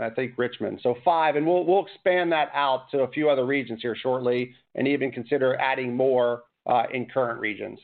I 0.00 0.10
think 0.10 0.32
Richmond. 0.36 0.80
So 0.82 0.96
Five, 1.04 1.36
and 1.36 1.46
we'll 1.46 1.84
expand 1.86 2.32
that 2.32 2.50
out 2.54 2.90
to 2.90 3.00
a 3.00 3.10
few 3.10 3.30
other 3.30 3.46
regions 3.46 3.80
here 3.82 3.96
shortly 3.96 4.54
and 4.74 4.88
even 4.88 5.10
consider 5.10 5.56
adding 5.56 5.94
more 5.94 6.42
uh, 6.66 6.84
in 6.92 7.06
current 7.06 7.40
regions. 7.40 7.78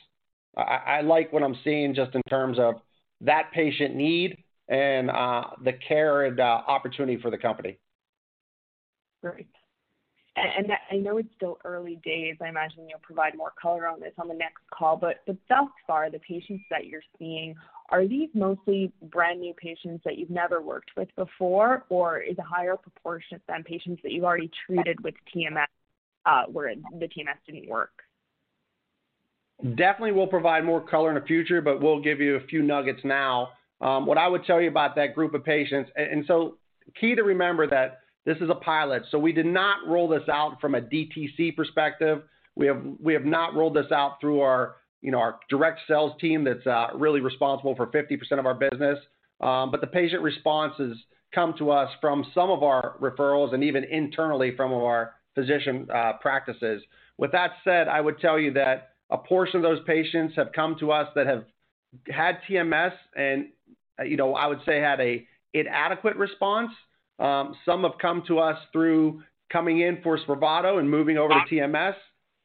I 0.56 1.00
like 1.00 1.32
what 1.32 1.42
I'm 1.42 1.56
seeing 1.64 1.96
just 1.96 2.14
in 2.14 2.22
terms 2.30 2.60
of 2.60 2.76
that 3.20 3.50
patient 3.52 3.96
need 3.96 4.38
and 4.68 5.10
uh, 5.10 5.44
the 5.64 5.72
care 5.72 6.26
and 6.26 6.38
uh, 6.38 6.62
opportunity 6.68 7.20
for 7.20 7.30
the 7.30 7.38
company. 7.38 7.76
Great. 9.20 9.48
And 10.36 10.72
I 10.90 10.96
know 10.96 11.18
it's 11.18 11.28
still 11.36 11.58
early 11.64 12.00
days. 12.04 12.36
I 12.40 12.48
imagine 12.48 12.88
you'll 12.88 12.98
provide 13.02 13.36
more 13.36 13.52
color 13.60 13.86
on 13.86 14.00
this 14.00 14.12
on 14.18 14.28
the 14.28 14.34
next 14.34 14.62
call. 14.72 14.96
But, 14.96 15.22
but 15.26 15.36
thus 15.48 15.68
far, 15.86 16.10
the 16.10 16.18
patients 16.20 16.64
that 16.70 16.86
you're 16.86 17.02
seeing, 17.18 17.54
are 17.94 18.08
these 18.08 18.28
mostly 18.34 18.92
brand 19.02 19.40
new 19.40 19.54
patients 19.54 20.02
that 20.04 20.18
you've 20.18 20.28
never 20.28 20.60
worked 20.60 20.90
with 20.96 21.08
before, 21.14 21.84
or 21.90 22.18
is 22.18 22.36
a 22.38 22.42
higher 22.42 22.76
proportion 22.76 23.40
them 23.46 23.62
patients 23.62 24.00
that 24.02 24.10
you've 24.10 24.24
already 24.24 24.50
treated 24.66 24.98
with 25.04 25.14
TMS, 25.32 25.66
uh, 26.26 26.42
where 26.50 26.74
the 26.74 27.06
TMS 27.06 27.38
didn't 27.46 27.68
work? 27.68 27.92
Definitely 29.62 30.10
we'll 30.10 30.26
provide 30.26 30.64
more 30.64 30.80
color 30.80 31.10
in 31.10 31.14
the 31.14 31.24
future, 31.24 31.60
but 31.60 31.80
we'll 31.80 32.02
give 32.02 32.20
you 32.20 32.34
a 32.34 32.40
few 32.48 32.62
nuggets 32.62 32.98
now. 33.04 33.50
Um, 33.80 34.06
what 34.06 34.18
I 34.18 34.26
would 34.26 34.44
tell 34.44 34.60
you 34.60 34.68
about 34.68 34.96
that 34.96 35.14
group 35.14 35.32
of 35.32 35.44
patients. 35.44 35.88
And 35.94 36.24
so 36.26 36.56
key 37.00 37.14
to 37.14 37.22
remember 37.22 37.68
that 37.68 38.00
this 38.24 38.38
is 38.38 38.50
a 38.50 38.56
pilot, 38.56 39.04
so 39.12 39.20
we 39.20 39.32
did 39.32 39.46
not 39.46 39.86
roll 39.86 40.08
this 40.08 40.28
out 40.28 40.60
from 40.60 40.74
a 40.74 40.80
DTC 40.80 41.54
perspective. 41.54 42.22
We 42.56 42.66
have 42.66 43.24
not 43.24 43.54
rolled 43.54 43.74
this 43.74 43.92
out 43.92 44.20
through 44.20 44.40
our, 44.40 44.74
you 45.04 45.10
know, 45.10 45.18
our 45.18 45.38
direct 45.50 45.80
sales 45.86 46.12
team 46.18 46.44
that's 46.44 46.66
uh, 46.66 46.86
really 46.94 47.20
responsible 47.20 47.76
for 47.76 47.88
50% 47.88 48.38
of 48.38 48.46
our 48.46 48.54
business. 48.54 48.98
Um, 49.38 49.70
but 49.70 49.82
the 49.82 49.86
patient 49.86 50.22
responses 50.22 50.96
come 51.34 51.54
to 51.58 51.70
us 51.70 51.90
from 52.00 52.24
some 52.34 52.50
of 52.50 52.62
our 52.62 52.96
referrals 53.02 53.52
and 53.52 53.62
even 53.62 53.84
internally 53.84 54.56
from 54.56 54.72
our 54.72 55.12
physician 55.34 55.86
uh, 55.94 56.14
practices. 56.22 56.82
With 57.18 57.32
that 57.32 57.50
said, 57.64 57.86
I 57.86 58.00
would 58.00 58.18
tell 58.18 58.38
you 58.38 58.54
that 58.54 58.92
a 59.10 59.18
portion 59.18 59.56
of 59.56 59.62
those 59.62 59.84
patients 59.86 60.36
have 60.36 60.52
come 60.52 60.76
to 60.80 60.90
us 60.90 61.08
that 61.14 61.26
have 61.26 61.44
had 62.08 62.38
TMS 62.48 62.92
and, 63.14 63.48
uh, 64.00 64.04
you 64.04 64.16
know, 64.16 64.34
I 64.34 64.46
would 64.46 64.60
say 64.64 64.80
had 64.80 65.00
an 65.00 65.26
inadequate 65.52 66.16
response. 66.16 66.70
Um, 67.18 67.54
some 67.66 67.82
have 67.82 67.98
come 68.00 68.22
to 68.28 68.38
us 68.38 68.58
through 68.72 69.22
coming 69.52 69.80
in 69.80 70.00
for 70.02 70.18
Spravato 70.18 70.78
and 70.78 70.90
moving 70.90 71.18
over 71.18 71.34
to 71.34 71.54
TMS. 71.54 71.94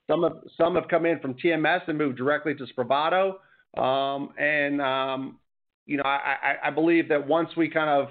Some 0.09 0.75
have 0.75 0.87
come 0.89 1.05
in 1.05 1.19
from 1.19 1.35
TMS 1.35 1.81
and 1.87 1.97
moved 1.97 2.17
directly 2.17 2.55
to 2.55 2.65
Spravato. 2.65 3.35
Um, 3.79 4.33
and 4.39 4.81
um, 4.81 5.39
you 5.85 5.97
know, 5.97 6.03
I 6.03 6.69
believe 6.73 7.09
that 7.09 7.27
once 7.27 7.49
we 7.55 7.69
kind 7.69 7.89
of 7.89 8.09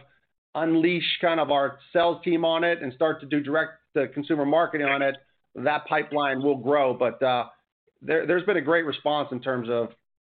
unleash 0.54 1.18
kind 1.20 1.40
of 1.40 1.50
our 1.50 1.78
sales 1.92 2.22
team 2.24 2.44
on 2.44 2.64
it 2.64 2.82
and 2.82 2.92
start 2.94 3.20
to 3.20 3.26
do 3.26 3.40
direct 3.40 3.72
to 3.96 4.08
consumer 4.08 4.46
marketing 4.46 4.86
on 4.86 5.02
it, 5.02 5.16
that 5.54 5.86
pipeline 5.86 6.42
will 6.42 6.56
grow. 6.56 6.94
But 6.94 7.22
uh, 7.22 7.46
There's 8.00 8.44
been 8.44 8.56
a 8.56 8.62
great 8.62 8.84
response 8.84 9.28
in 9.32 9.40
terms 9.40 9.68
of 9.70 9.88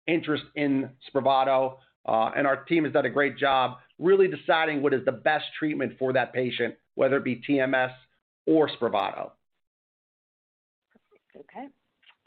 interest 0.07 0.45
in 0.55 0.91
Spravato, 1.11 1.77
uh, 2.07 2.31
and 2.37 2.47
our 2.47 2.65
team 2.65 2.85
has 2.85 2.93
done 2.93 3.07
a 3.07 3.11
great 3.11 3.39
job 3.39 3.79
really 3.99 4.29
deciding 4.29 4.83
what 4.83 4.93
is 4.93 5.05
the 5.05 5.13
best 5.13 5.45
treatment 5.59 5.93
for 5.99 6.13
that 6.13 6.33
patient, 6.33 6.75
whether 6.95 7.17
it 7.17 7.25
be 7.25 7.41
TMS 7.49 7.93
or 8.47 8.69
Spravato. 8.69 9.31
Okay. 11.37 11.67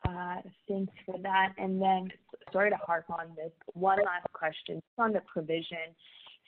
Uh, 0.07 0.41
thanks 0.67 0.93
for 1.05 1.17
that. 1.19 1.53
And 1.57 1.81
then 1.81 2.09
sorry 2.53 2.69
to 2.69 2.77
harp 2.77 3.05
on 3.09 3.29
this. 3.35 3.51
One 3.73 3.97
last 3.97 4.31
question 4.33 4.81
on 4.97 5.13
the 5.13 5.21
provision. 5.31 5.95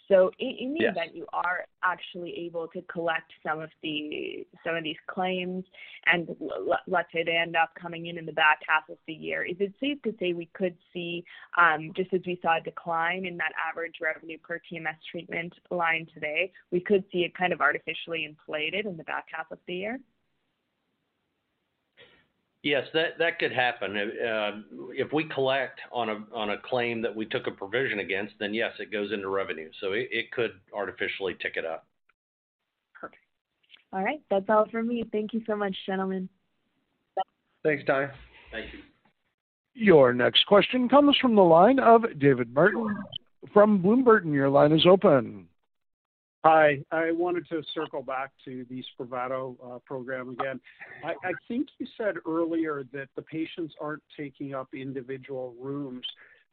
So 0.09 0.31
in 0.39 0.73
the 0.73 0.85
event 0.85 1.13
you 1.13 1.27
are 1.33 1.65
actually 1.83 2.33
able 2.47 2.67
to 2.69 2.81
collect 2.91 3.31
some 3.45 3.59
of 3.59 3.69
these 3.83 4.45
claims 5.07 5.63
and 6.07 6.35
let's 6.87 7.07
say 7.13 7.23
they 7.23 7.37
end 7.37 7.55
up 7.55 7.69
coming 7.79 8.07
in 8.07 8.17
in 8.17 8.25
the 8.25 8.31
back 8.31 8.59
half 8.67 8.89
of 8.89 8.97
the 9.05 9.13
year, 9.13 9.45
is 9.45 9.57
it 9.59 9.71
safe 9.79 10.01
to 10.01 10.15
say 10.19 10.33
we 10.33 10.49
could 10.55 10.75
see, 10.91 11.23
um, 11.59 11.91
just 11.95 12.11
as 12.11 12.21
we 12.25 12.39
saw 12.41 12.57
a 12.57 12.61
decline 12.61 13.27
in 13.27 13.37
that 13.37 13.51
average 13.69 13.97
revenue 14.01 14.39
per 14.39 14.59
TMS 14.71 14.97
treatment 15.11 15.53
line 15.69 16.07
today, 16.11 16.51
we 16.71 16.79
could 16.79 17.03
see 17.11 17.19
it 17.19 17.37
kind 17.37 17.53
of 17.53 17.61
artificially 17.61 18.25
inflated 18.25 18.87
in 18.87 18.97
the 18.97 19.03
back 19.03 19.25
half 19.31 19.51
of 19.51 19.59
the 19.67 19.75
year? 19.75 19.99
Yes, 22.69 22.85
that 22.93 23.39
could 23.39 23.51
happen. 23.51 23.95
If 23.95 25.07
um, 25.07 25.11
we 25.11 25.23
collect 25.23 25.79
on 25.91 26.09
a 26.09 26.57
claim 26.63 27.01
that 27.01 27.15
we 27.15 27.25
took 27.25 27.47
a 27.47 27.51
provision 27.51 27.97
against, 27.97 28.35
then 28.39 28.53
yes, 28.53 28.73
it 28.77 28.91
goes 28.91 29.11
into 29.11 29.27
revenue. 29.27 29.71
So 29.81 29.93
it 29.93 30.07
it 30.11 30.31
could 30.31 30.51
artificially 30.71 31.35
tick 31.41 31.53
it 31.55 31.65
up. 31.65 31.87
Perfect. 32.93 33.23
All 33.91 34.03
right. 34.03 34.21
That's 34.29 34.45
all 34.49 34.67
for 34.69 34.83
me. 34.83 35.03
Thank 35.11 35.33
you 35.33 35.41
so 35.47 35.55
much, 35.55 35.75
gentlemen. 35.87 36.29
Thanks, 37.63 37.83
Tania. 37.87 38.13
Thank 38.51 38.71
you. 38.71 38.79
Your 39.73 40.13
next 40.13 40.45
question 40.45 40.87
comes 40.87 41.17
from 41.17 41.35
the 41.35 41.41
line 41.41 41.79
of 41.79 42.03
David 42.19 42.53
Martin 42.53 42.95
from 43.51 43.81
Bloom 43.81 44.03
Burton. 44.03 44.31
Your 44.31 44.49
line 44.49 44.73
is 44.73 44.85
open. 44.85 45.47
Hi. 46.45 46.77
I 46.91 47.11
wanted 47.11 47.49
to 47.49 47.61
circle 47.73 48.01
back 48.01 48.31
to 48.45 48.65
the 48.69 48.81
Spravato 48.97 49.55
uh, 49.61 49.79
program 49.79 50.29
again. 50.29 50.61
I 51.03 51.33
think 51.49 51.67
you 51.79 51.87
said 51.97 52.15
earlier 52.25 52.83
that 52.93 53.09
the 53.17 53.21
patients 53.21 53.73
aren't 53.79 54.03
taking 54.15 54.53
up 54.53 54.69
individual 54.73 55.53
rooms. 55.59 56.05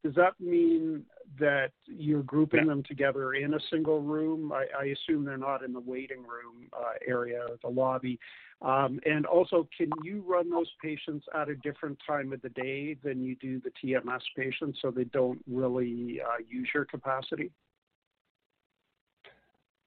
Does 0.03 0.15
that 0.15 0.39
mean 0.41 1.05
that 1.39 1.71
you're 1.87 2.23
grouping 2.23 2.67
them 2.67 2.83
together 2.83 3.35
in 3.35 3.55
a 3.55 3.61
single 3.71 4.03
room? 4.03 4.53
I 4.53 4.85
assume 4.87 5.25
they're 5.25 5.37
not 5.37 5.63
in 5.63 5.73
the 5.73 5.81
waiting 5.81 6.23
room 6.23 6.69
uh, 6.73 6.95
area 7.07 7.43
or 7.49 7.57
the 7.63 7.69
lobby. 7.69 8.19
Um, 8.63 8.99
and 9.05 9.25
also, 9.27 9.69
can 9.77 9.91
you 10.03 10.25
run 10.27 10.51
those 10.51 10.71
patients 10.83 11.27
at 11.35 11.49
a 11.49 11.55
different 11.57 11.99
time 12.07 12.33
of 12.33 12.43
the 12.43 12.49
day 12.51 12.97
than 13.05 13.23
you 13.23 13.37
do 13.37 13.61
the 13.61 13.71
TMS 13.83 14.23
patients, 14.37 14.79
so 14.83 14.91
they 14.91 15.05
don't 15.05 15.41
really 15.49 16.21
uh, 16.21 16.43
use 16.49 16.69
your 16.75 16.85
capacity? 16.85 17.51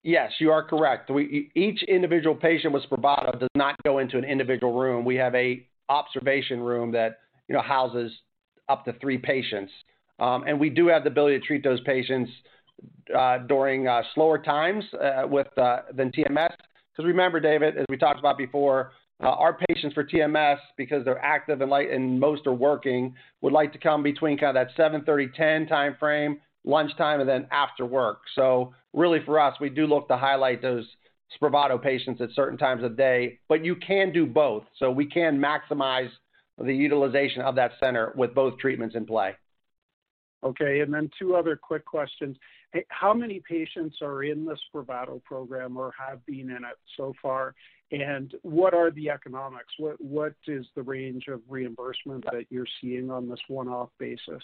Yes, 0.04 0.32
you 0.39 0.52
are 0.52 0.64
correct. 0.64 1.12
Each 1.56 1.84
individual 1.84 2.36
patient 2.36 2.74
with 2.74 2.84
Spravato 2.84 3.38
does 3.39 3.50
not 3.56 3.76
go 3.84 4.00
into 4.00 4.18
an 4.18 4.24
individual 4.24 4.80
room. 4.80 5.04
We 5.04 5.16
have 5.16 5.36
an 5.36 5.64
observation 5.89 6.62
room 6.62 6.91
that, 6.93 7.20
you 7.47 7.56
know, 7.56 7.62
houses 7.62 8.12
up 8.70 8.86
to 8.86 8.93
three 8.93 9.18
patients. 9.18 9.72
Um, 10.20 10.45
and 10.47 10.60
we 10.60 10.70
do 10.70 10.88
have 10.88 11.04
the 11.04 11.10
ability 11.10 11.39
to 11.39 11.45
treat 11.45 11.64
those 11.64 11.82
patients 11.82 12.32
uh, 13.18 13.39
during 13.39 13.88
uh, 13.88 14.04
slower 14.16 14.38
times 14.38 14.86
uh, 14.93 15.24
than 15.93 16.12
TMS. 16.12 16.52
Because 16.91 17.06
remember, 17.06 17.39
David, 17.39 17.78
as 17.78 17.86
we 17.89 17.97
talked 17.97 18.20
about 18.20 18.38
before, 18.38 18.91
our 19.22 19.58
patients 19.68 19.93
for 19.93 20.06
TMS, 20.06 20.58
because 20.78 21.04
they're 21.04 21.24
active 21.24 21.60
and 21.60 21.70
light 21.70 21.91
and 21.91 22.18
most 22.20 22.47
are 22.47 22.54
working, 22.54 23.14
would 23.41 23.52
like 23.52 23.74
to 23.74 23.80
come 23.80 24.02
between 24.02 24.38
kind 24.38 24.56
of 24.58 24.68
that 24.68 24.76
7:30, 24.78 25.34
10 25.36 25.68
time 25.68 25.97
timeframe, 26.02 26.38
lunchtime, 26.64 27.20
and 27.20 27.28
then 27.28 27.45
after 27.52 27.86
work. 27.86 28.20
Really 28.93 29.19
for 29.25 29.39
us, 29.39 29.55
we 29.59 29.69
do 29.69 29.85
look 29.85 30.07
to 30.07 30.17
highlight 30.17 30.61
those 30.61 30.87
Spravato 31.39 31.81
patients 31.81 32.21
at 32.21 32.29
certain 32.33 32.57
times 32.57 32.83
of 32.83 32.97
day, 32.97 33.39
but 33.47 33.63
you 33.63 33.75
can 33.75 34.11
do 34.11 34.25
both. 34.25 34.63
So 34.77 34.89
we 34.89 35.05
can 35.05 35.39
maximize 35.39 36.09
the 36.57 36.73
utilization 36.75 37.41
of 37.41 37.55
that 37.55 37.71
center 37.79 38.13
with 38.15 38.33
both 38.33 38.57
treatments 38.57 38.95
in 38.95 39.05
play. 39.05 39.35
Okay. 40.43 40.79
and 40.79 40.93
then 40.93 41.09
Two 41.19 41.35
other 41.35 41.55
quick 41.55 41.85
questions. 41.85 42.37
How 42.89 43.13
many 43.13 43.41
patients 43.47 43.97
are 44.01 44.23
in 44.23 44.45
the 44.45 44.55
Spravato 44.55 45.23
program 45.23 45.77
or 45.77 45.91
have 45.97 46.25
been 46.25 46.49
in 46.49 46.63
it 46.63 46.77
so 46.97 47.13
far? 47.21 47.53
And 47.91 48.35
what 48.43 48.73
are 48.73 48.91
the 48.91 49.09
economics? 49.09 49.73
What 49.77 50.33
is 50.47 50.65
the 50.75 50.83
range 50.83 51.25
of 51.27 51.41
reimbursement 51.49 52.23
that 52.31 52.45
you're 52.49 52.67
seeing 52.81 53.09
on 53.09 53.27
this 53.27 53.39
one-off 53.47 53.89
basis? 53.97 54.43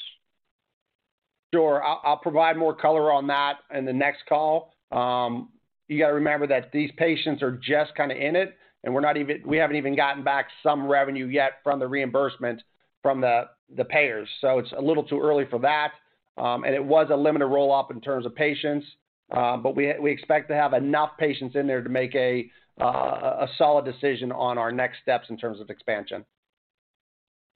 Sure. 1.54 1.84
I'll 1.84 2.18
provide 2.18 2.58
more 2.58 2.76
color 2.76 3.12
on 3.12 3.28
that 3.28 3.58
in 3.74 3.86
the 3.86 3.94
next 3.94 4.26
call. 4.28 4.74
Um, 4.92 5.50
you 5.88 6.00
gotta 6.00 6.14
remember 6.14 6.48
that 6.48 6.72
these 6.72 6.92
patients 6.98 7.42
are 7.44 7.52
just 7.52 7.96
kinda 7.96 8.16
in 8.16 8.36
it, 8.36 8.58
and 8.84 8.94
we're 8.94 9.02
not 9.02 9.18
even—we 9.18 9.58
haven't 9.58 9.76
even 9.78 9.96
gotten 9.96 10.24
back 10.24 10.48
some 10.64 10.88
revenue 10.88 11.28
yet 11.28 11.54
from 11.64 11.80
the 11.80 11.88
reimbursement 11.88 12.62
from 13.02 13.22
the 13.22 13.50
the 13.76 13.86
payers. 13.86 14.28
So 14.42 14.60
it's 14.60 14.72
a 14.78 14.82
little 14.82 15.04
too 15.04 15.22
early 15.22 15.46
for 15.50 15.60
that. 15.60 15.92
Um, 16.38 16.66
and 16.66 16.76
it 16.76 16.84
was 16.84 17.08
a 17.12 17.16
limited 17.16 17.46
roll-up 17.46 17.92
in 17.92 18.02
terms 18.02 18.26
of 18.26 18.36
patients. 18.36 18.86
Uh, 19.32 19.58
but 19.58 19.76
we 19.76 20.12
expect 20.12 20.50
to 20.50 20.56
have 20.56 20.74
enough 20.74 21.12
patients 21.18 21.56
in 21.56 21.66
there 21.66 21.82
to 21.82 21.90
make 21.90 22.16
uh, 22.16 22.84
a 22.84 23.48
solid 23.58 23.86
decision 23.86 24.32
on 24.32 24.58
our 24.58 24.72
next 24.72 25.02
steps 25.02 25.28
in 25.30 25.38
terms 25.38 25.60
of 25.62 25.70
expansion. 25.70 26.26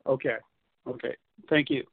Okay. 0.08 0.38
Okay. 0.88 1.16
Thank 1.50 1.70
you. 1.70 1.84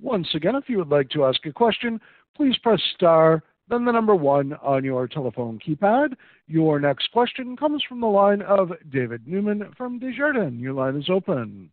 Once 0.00 0.28
again, 0.34 0.54
if 0.54 0.68
you 0.68 0.78
would 0.78 0.88
like 0.88 1.08
to 1.10 1.24
ask 1.24 1.44
a 1.46 1.52
question, 1.52 2.00
please 2.36 2.56
press 2.58 2.80
star, 2.94 3.42
then 3.68 3.84
the 3.84 3.92
number 3.92 4.14
one 4.14 4.54
on 4.62 4.84
your 4.84 5.06
telephone 5.08 5.58
keypad. 5.58 6.14
Your 6.46 6.80
next 6.80 7.10
question 7.12 7.56
comes 7.56 7.82
from 7.88 8.00
the 8.00 8.06
line 8.06 8.42
of 8.42 8.72
David 8.90 9.26
Newman 9.26 9.72
from 9.76 9.98
Desjardins. 9.98 10.60
Your 10.60 10.72
line 10.72 10.96
is 10.96 11.10
open. 11.10 11.70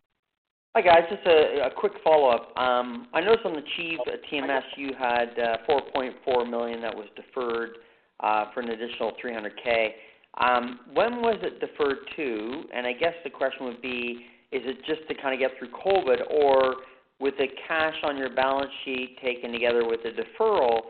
Hi, 0.75 0.81
guys. 0.81 1.03
Just 1.09 1.25
a 1.25 1.69
quick 1.77 1.93
follow-up. 2.03 2.51
Um, 2.57 3.07
I 3.13 3.21
noticed 3.21 3.45
on 3.45 3.53
the 3.53 3.59
Achieve 3.59 3.99
uh, 4.07 4.17
TMS, 4.29 4.63
you 4.75 4.91
had 4.99 5.29
uh, 5.39 5.57
4.4 5.69 6.49
million 6.49 6.81
that 6.81 6.93
was 6.93 7.07
deferred 7.15 7.77
uh, 8.19 8.51
for 8.53 8.59
an 8.59 8.69
additional 8.69 9.13
300,000. 9.21 9.91
Um, 10.37 10.79
when 10.93 11.21
was 11.21 11.37
it 11.43 11.61
deferred 11.61 11.99
to? 12.17 12.63
And 12.75 12.85
I 12.85 12.91
guess 12.91 13.13
the 13.23 13.29
question 13.29 13.67
would 13.67 13.81
be, 13.81 14.25
is 14.51 14.63
it 14.65 14.83
just 14.85 15.07
to 15.07 15.15
kind 15.15 15.33
of 15.33 15.39
get 15.39 15.57
through 15.57 15.69
COVID, 15.69 16.29
or 16.29 16.75
with 17.19 17.35
the 17.37 17.47
cash 17.67 17.95
on 18.03 18.17
your 18.17 18.33
balance 18.33 18.71
sheet 18.83 19.17
taken 19.23 19.51
together 19.51 19.87
with 19.87 20.01
the 20.03 20.09
deferral 20.09 20.81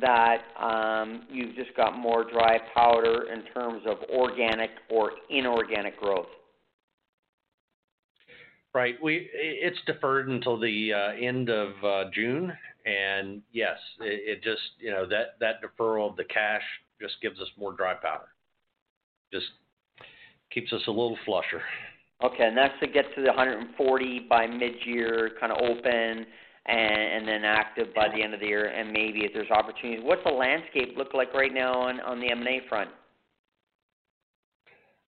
that 0.00 0.38
um, 0.58 1.24
you've 1.30 1.54
just 1.54 1.76
got 1.76 1.96
more 1.96 2.24
dry 2.24 2.58
powder 2.74 3.26
in 3.32 3.42
terms 3.52 3.82
of 3.86 3.98
organic 4.10 4.70
or 4.90 5.12
inorganic 5.28 5.98
growth? 5.98 6.26
Right. 8.74 8.94
It's 9.02 9.78
deferred 9.86 10.28
until 10.28 10.58
the 10.58 10.92
uh, 10.94 11.12
end 11.20 11.50
of 11.50 11.72
uh, 11.84 12.04
June. 12.14 12.52
And 12.86 13.42
yes, 13.52 13.76
it 14.00 14.42
just, 14.42 14.62
you 14.78 14.90
know, 14.90 15.06
that 15.06 15.62
deferral 15.62 16.10
of 16.10 16.16
the 16.16 16.24
cash 16.24 16.62
just 17.00 17.14
gives 17.20 17.38
us 17.38 17.48
more 17.58 17.74
dry 17.74 17.94
powder. 17.94 18.28
Just 19.32 19.46
keeps 20.50 20.72
us 20.72 20.80
a 20.86 20.90
little 20.90 21.18
flusher. 21.26 21.62
Okay. 22.22 22.44
And 22.44 22.56
that's 22.56 22.78
to 22.80 22.86
get 22.86 23.04
to 23.14 23.22
the 23.22 23.28
140 23.28 24.26
by 24.28 24.46
mid-year, 24.46 25.30
kind 25.40 25.52
of 25.52 25.58
open 25.58 26.26
and 26.66 27.26
then 27.26 27.44
active 27.44 27.92
by 27.94 28.08
the 28.14 28.22
end 28.22 28.34
of 28.34 28.40
the 28.40 28.46
year, 28.46 28.66
and 28.66 28.92
maybe 28.92 29.24
if 29.24 29.32
there's 29.34 29.50
opportunities. 29.50 30.04
What's 30.04 30.22
the 30.24 30.30
landscape 30.30 30.94
look 30.96 31.12
like 31.12 31.34
right 31.34 31.52
now 31.52 31.72
on 31.80 32.00
on 32.00 32.20
the 32.20 32.30
M&A 32.30 32.60
front? 32.68 32.90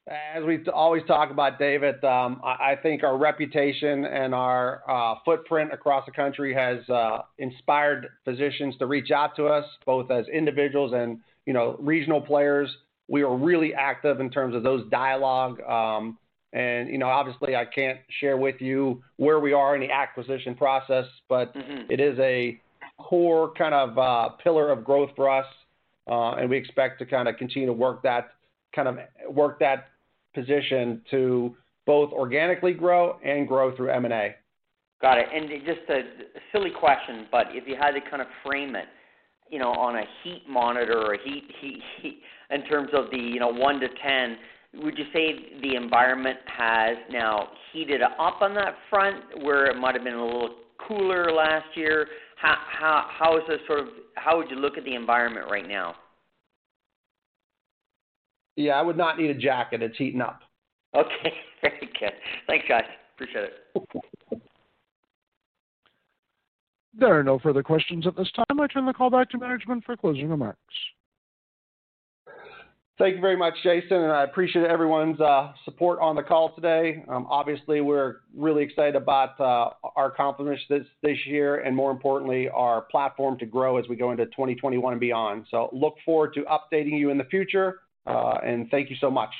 As 0.06 0.44
we 0.44 0.62
always 0.66 1.02
talk 1.06 1.30
about, 1.30 1.58
David, 1.58 2.04
um, 2.04 2.42
I 2.44 2.74
think 2.82 3.02
our 3.04 3.16
reputation 3.16 4.04
and 4.04 4.34
our 4.34 4.82
uh, 4.86 5.14
footprint 5.24 5.72
across 5.72 6.04
the 6.04 6.12
country 6.12 6.52
has 6.52 6.86
uh, 6.90 7.20
inspired 7.38 8.08
physicians 8.22 8.76
to 8.78 8.86
reach 8.86 9.10
out 9.10 9.34
to 9.36 9.46
us, 9.46 9.64
both 9.86 10.10
as 10.10 10.26
individuals 10.28 10.92
and, 10.94 11.20
you 11.46 11.54
know, 11.54 11.76
regional 11.80 12.20
players. 12.20 12.68
We 13.08 13.22
are 13.22 13.34
really 13.34 13.72
active 13.72 14.20
in 14.20 14.28
terms 14.28 14.54
of 14.54 14.62
those 14.62 14.86
dialogue. 14.90 15.62
Um, 15.62 16.18
And, 16.54 16.88
you 16.88 16.98
know, 16.98 17.08
obviously, 17.08 17.56
I 17.56 17.64
can't 17.64 17.98
share 18.20 18.36
with 18.36 18.60
you 18.60 19.02
where 19.16 19.40
we 19.40 19.52
are 19.52 19.74
in 19.74 19.80
the 19.80 19.90
acquisition 19.90 20.54
process, 20.54 21.04
but 21.28 21.52
mm-hmm. 21.54 21.90
it 21.90 21.98
is 22.00 22.16
a 22.20 22.60
core 22.96 23.52
kind 23.58 23.74
of 23.74 23.98
uh, 23.98 24.28
pillar 24.42 24.70
of 24.70 24.84
growth 24.84 25.10
for 25.16 25.28
us, 25.28 25.46
uh, 26.08 26.34
and 26.34 26.48
we 26.48 26.56
expect 26.56 27.00
to 27.00 27.06
kind 27.06 27.28
of 27.28 27.36
continue 27.36 27.66
to 27.66 27.72
work 27.72 28.04
that 28.04 28.28
kind 28.72 28.86
of 28.86 28.98
work 29.34 29.58
that 29.58 29.88
position 30.32 31.02
to 31.10 31.56
both 31.86 32.12
organically 32.12 32.72
grow 32.72 33.18
and 33.24 33.46
grow 33.48 33.74
through 33.76 33.90
M&A. 33.90 34.34
Got 35.02 35.18
it. 35.18 35.26
And 35.34 35.48
just 35.66 35.88
a 35.90 36.02
silly 36.52 36.70
question, 36.70 37.26
but 37.30 37.48
if 37.50 37.64
you 37.66 37.76
had 37.76 37.92
to 37.92 38.00
kind 38.08 38.22
of 38.22 38.28
frame 38.44 38.74
it, 38.74 38.86
you 39.50 39.58
know, 39.58 39.70
on 39.70 39.96
a 39.96 40.04
heat 40.22 40.42
monitor 40.48 40.98
or 40.98 41.16
heat 41.22 41.44
in 42.50 42.64
terms 42.64 42.88
of 42.94 43.10
the, 43.10 43.18
you 43.18 43.38
know, 43.38 43.52
1-10, 43.52 44.34
would 44.82 44.98
you 44.98 45.04
say 45.12 45.58
the 45.62 45.76
environment 45.76 46.38
has 46.46 46.96
now 47.10 47.48
heated 47.72 48.02
up 48.02 48.40
on 48.40 48.54
that 48.54 48.74
front 48.90 49.42
where 49.42 49.66
it 49.66 49.76
might 49.76 49.94
have 49.94 50.04
been 50.04 50.14
a 50.14 50.24
little 50.24 50.56
cooler 50.86 51.32
last 51.32 51.66
year? 51.74 52.06
How 52.36 53.36
is 53.38 53.42
this 53.48 53.60
sort 53.66 53.80
of 53.80 53.86
how 54.16 54.36
would 54.36 54.50
you 54.50 54.56
look 54.56 54.76
at 54.76 54.84
the 54.84 54.94
environment 54.94 55.46
right 55.50 55.66
now? 55.66 55.94
Yeah, 58.56 58.74
I 58.74 58.82
would 58.82 58.96
not 58.96 59.18
need 59.18 59.30
a 59.30 59.34
jacket. 59.34 59.82
It's 59.82 59.96
heating 59.96 60.20
up. 60.20 60.40
Okay. 60.94 61.32
Very 61.62 61.90
good. 61.98 62.12
Thanks, 62.46 62.66
guys. 62.68 62.84
Appreciate 63.14 63.44
it. 63.44 64.42
There 66.96 67.18
are 67.18 67.24
no 67.24 67.38
further 67.40 67.62
questions 67.62 68.06
at 68.06 68.16
this 68.16 68.30
time. 68.32 68.60
I 68.60 68.66
turn 68.68 68.86
the 68.86 68.92
call 68.92 69.10
back 69.10 69.30
to 69.30 69.38
management 69.38 69.84
for 69.84 69.96
closing 69.96 70.28
remarks. 70.28 70.60
Thank 72.96 73.16
you 73.16 73.20
very 73.20 73.36
much, 73.36 73.54
Jason, 73.64 73.96
and 73.96 74.12
I 74.12 74.22
appreciate 74.22 74.66
everyone's 74.66 75.20
uh, 75.20 75.52
support 75.64 75.98
on 76.00 76.14
the 76.14 76.22
call 76.22 76.54
today. 76.54 77.04
Um, 77.08 77.26
obviously, 77.28 77.80
we're 77.80 78.18
really 78.36 78.62
excited 78.62 78.94
about 78.94 79.40
uh, 79.40 79.70
our 79.96 80.12
accomplishments 80.12 80.88
this 81.02 81.18
year 81.26 81.56
and 81.56 81.74
more 81.74 81.90
importantly, 81.90 82.48
our 82.50 82.82
platform 82.82 83.36
to 83.38 83.46
grow 83.46 83.78
as 83.78 83.88
we 83.88 83.96
go 83.96 84.12
into 84.12 84.26
2021 84.26 84.92
and 84.92 85.00
beyond. 85.00 85.44
So 85.50 85.70
look 85.72 85.96
forward 86.04 86.34
to 86.34 86.42
updating 86.42 86.96
you 86.96 87.10
in 87.10 87.18
the 87.18 87.24
future, 87.24 87.80
uh, 88.06 88.34
and 88.44 88.70
thank 88.70 88.90
you 88.90 88.96
so 89.00 89.10
much. 89.10 89.30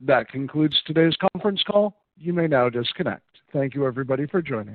That 0.00 0.30
concludes 0.30 0.80
today's 0.86 1.14
conference 1.34 1.62
call. 1.66 1.98
You 2.16 2.32
may 2.32 2.46
now 2.46 2.70
disconnect. 2.70 3.26
Thank 3.52 3.74
you, 3.74 3.86
everybody, 3.86 4.26
for 4.26 4.40
joining. 4.40 4.74